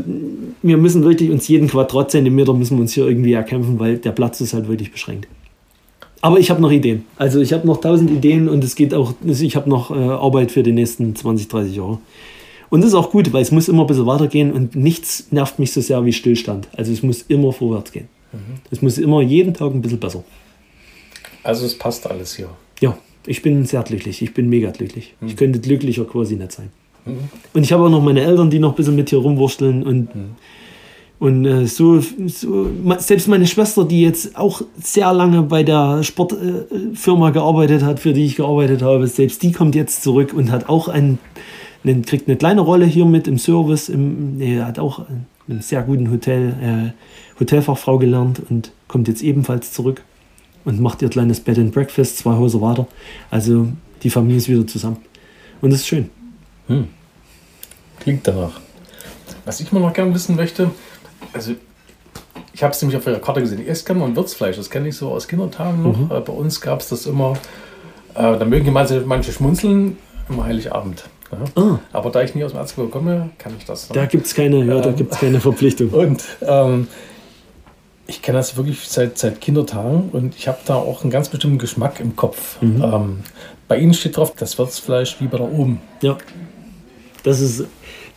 [0.64, 4.42] wir müssen wirklich uns jeden Quadratzentimeter müssen wir uns hier irgendwie erkämpfen, weil der Platz
[4.42, 5.28] ist halt wirklich beschränkt.
[6.22, 7.05] Aber ich habe noch Ideen.
[7.17, 10.51] Also ich habe noch tausend Ideen und es geht auch, ich habe noch äh, Arbeit
[10.51, 11.99] für die nächsten 20, 30 Jahre.
[12.70, 15.59] Und das ist auch gut, weil es muss immer ein bisschen weitergehen und nichts nervt
[15.59, 16.67] mich so sehr wie Stillstand.
[16.76, 18.09] Also es muss immer vorwärts gehen.
[18.32, 18.59] Mhm.
[18.70, 20.24] Es muss immer jeden Tag ein bisschen besser.
[21.43, 22.49] Also es passt alles hier.
[22.80, 24.22] Ja, ich bin sehr glücklich.
[24.22, 25.15] Ich bin mega glücklich.
[25.20, 25.28] Mhm.
[25.28, 26.70] Ich könnte glücklicher quasi nicht sein.
[27.05, 27.30] Mhm.
[27.53, 30.13] Und ich habe auch noch meine Eltern, die noch ein bisschen mit hier rumwursteln und
[30.13, 30.36] mhm.
[31.20, 37.30] Und äh, so, so, selbst meine Schwester, die jetzt auch sehr lange bei der Sportfirma
[37.30, 40.70] äh, gearbeitet hat, für die ich gearbeitet habe, selbst die kommt jetzt zurück und hat
[40.70, 41.20] auch einen,
[41.84, 45.61] einen kriegt eine kleine Rolle hier mit im Service, im, nee, hat auch in einem
[45.61, 50.03] sehr guten Hotel, äh, Hotelfachfrau gelernt und kommt jetzt ebenfalls zurück
[50.63, 52.88] und macht ihr kleines Bed and Breakfast zwei Häuser weiter.
[53.30, 53.67] Also
[54.03, 54.97] die Familie ist wieder zusammen.
[55.61, 56.09] Und das ist schön.
[56.67, 56.88] Hm.
[57.99, 58.61] Klingt danach.
[59.43, 60.72] Was ich mal noch gerne wissen möchte,
[61.34, 61.54] also
[62.54, 63.62] ich habe es nämlich auf ihrer Karte gesehen.
[63.62, 64.58] Ich esse gerne mal Würzfleisch.
[64.58, 65.98] Das kenne ich so aus Kindertagen noch.
[65.98, 66.08] Mhm.
[66.10, 67.34] Bei uns gab es das immer.
[68.16, 69.98] Äh, da mögen manche, manche schmunzeln.
[70.28, 71.06] Immer Heiligabend.
[71.32, 71.62] Ja.
[71.62, 71.80] Ah.
[71.94, 73.90] Aber da ich nie aus dem Erzgebirge komme, kann ich das.
[73.90, 73.96] Ne?
[73.96, 75.90] Da gibt es keine, ja, ähm, keine Verpflichtung.
[75.92, 76.88] Und ähm,
[78.08, 81.60] ich kenne das wirklich seit, seit Kindertagen und ich habe da auch einen ganz bestimmten
[81.60, 82.60] Geschmack im Kopf.
[82.60, 82.82] Mhm.
[82.84, 83.20] Ähm,
[83.68, 85.80] bei Ihnen steht drauf, das Wirtsfleisch wie bei da oben.
[86.02, 86.18] Ja.
[87.24, 87.66] Das ist,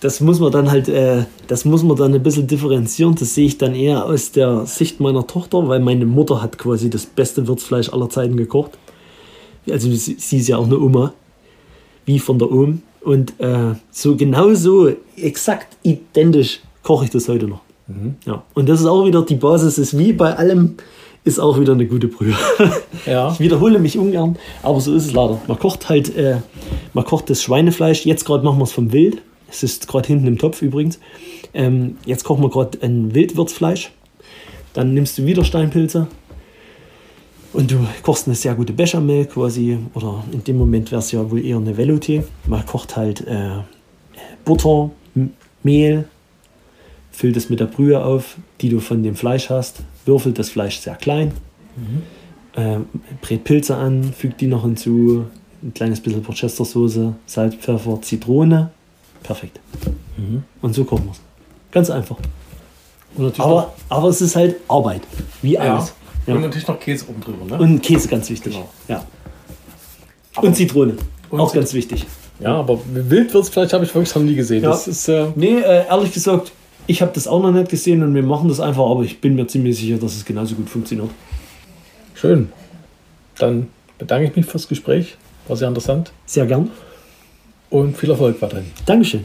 [0.02, 3.14] das muss man dann halt, äh, das muss man dann ein bisschen differenzieren.
[3.14, 6.90] Das sehe ich dann eher aus der Sicht meiner Tochter, weil meine Mutter hat quasi
[6.90, 8.72] das beste Wirtsfleisch aller Zeiten gekocht.
[9.70, 11.14] Also sie, sie ist ja auch eine Oma,
[12.04, 12.82] wie von der Ohm.
[13.00, 17.60] Und äh, so genauso, exakt identisch koche ich das heute noch.
[17.86, 18.16] Mhm.
[18.26, 18.42] Ja.
[18.54, 20.78] Und das ist auch wieder die Basis, ist wie bei allem,
[21.22, 22.34] ist auch wieder eine gute Brühe.
[23.06, 23.32] Ja.
[23.32, 25.40] Ich wiederhole mich ungern, aber so ist es leider.
[25.48, 26.36] Man kocht halt, äh,
[26.94, 28.06] man kocht das Schweinefleisch.
[28.06, 29.22] Jetzt gerade machen wir es vom Wild.
[29.52, 30.98] Es ist gerade hinten im Topf übrigens.
[31.54, 33.92] Ähm, jetzt kochen wir gerade ein Wildwürzfleisch.
[34.72, 36.08] Dann nimmst du wieder Steinpilze
[37.52, 39.78] und du kochst eine sehr gute Bechamel quasi.
[39.94, 42.24] Oder in dem Moment wäre es ja wohl eher eine Velouté.
[42.46, 43.50] Man kocht halt äh,
[44.44, 44.90] Butter,
[45.62, 46.06] Mehl,
[47.10, 50.78] füllt es mit der Brühe auf, die du von dem Fleisch hast, würfelt das Fleisch
[50.78, 51.32] sehr klein,
[51.76, 52.60] mhm.
[52.60, 52.78] äh,
[53.20, 55.26] brät Pilze an, fügt die noch hinzu,
[55.62, 58.70] ein kleines bisschen Worcestersoße, Salz, Pfeffer, Zitrone.
[59.22, 59.60] Perfekt.
[60.16, 60.42] Mhm.
[60.60, 61.20] Und so kochen wir es.
[61.70, 62.16] Ganz einfach.
[63.38, 65.02] Aber, aber es ist halt Arbeit,
[65.42, 65.94] wie alles.
[66.26, 66.34] Ja.
[66.34, 67.44] Und natürlich noch Käse oben drüber.
[67.44, 67.62] Ne?
[67.62, 68.54] Und Käse ganz wichtig.
[68.54, 68.68] Genau.
[68.88, 69.04] Ja.
[70.40, 70.96] und Zitrone.
[71.30, 72.06] Und auch ganz wichtig.
[72.40, 74.62] Ja, aber Wildwürzfleisch habe ich wirklich noch nie gesehen.
[74.62, 74.70] Ja.
[74.70, 76.52] Das ist, äh nee, äh, ehrlich gesagt,
[76.86, 79.34] ich habe das auch noch nicht gesehen und wir machen das einfach, aber ich bin
[79.34, 81.10] mir ziemlich sicher, dass es genauso gut funktioniert.
[82.14, 82.50] Schön.
[83.38, 83.68] Dann
[83.98, 85.16] bedanke ich mich fürs Gespräch.
[85.48, 86.12] War sehr interessant.
[86.26, 86.70] Sehr gern.
[87.72, 88.70] Und viel Erfolg weiterhin.
[88.84, 89.24] Dankeschön.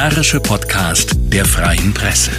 [0.00, 2.30] Kulinarische Podcast der Freien Presse.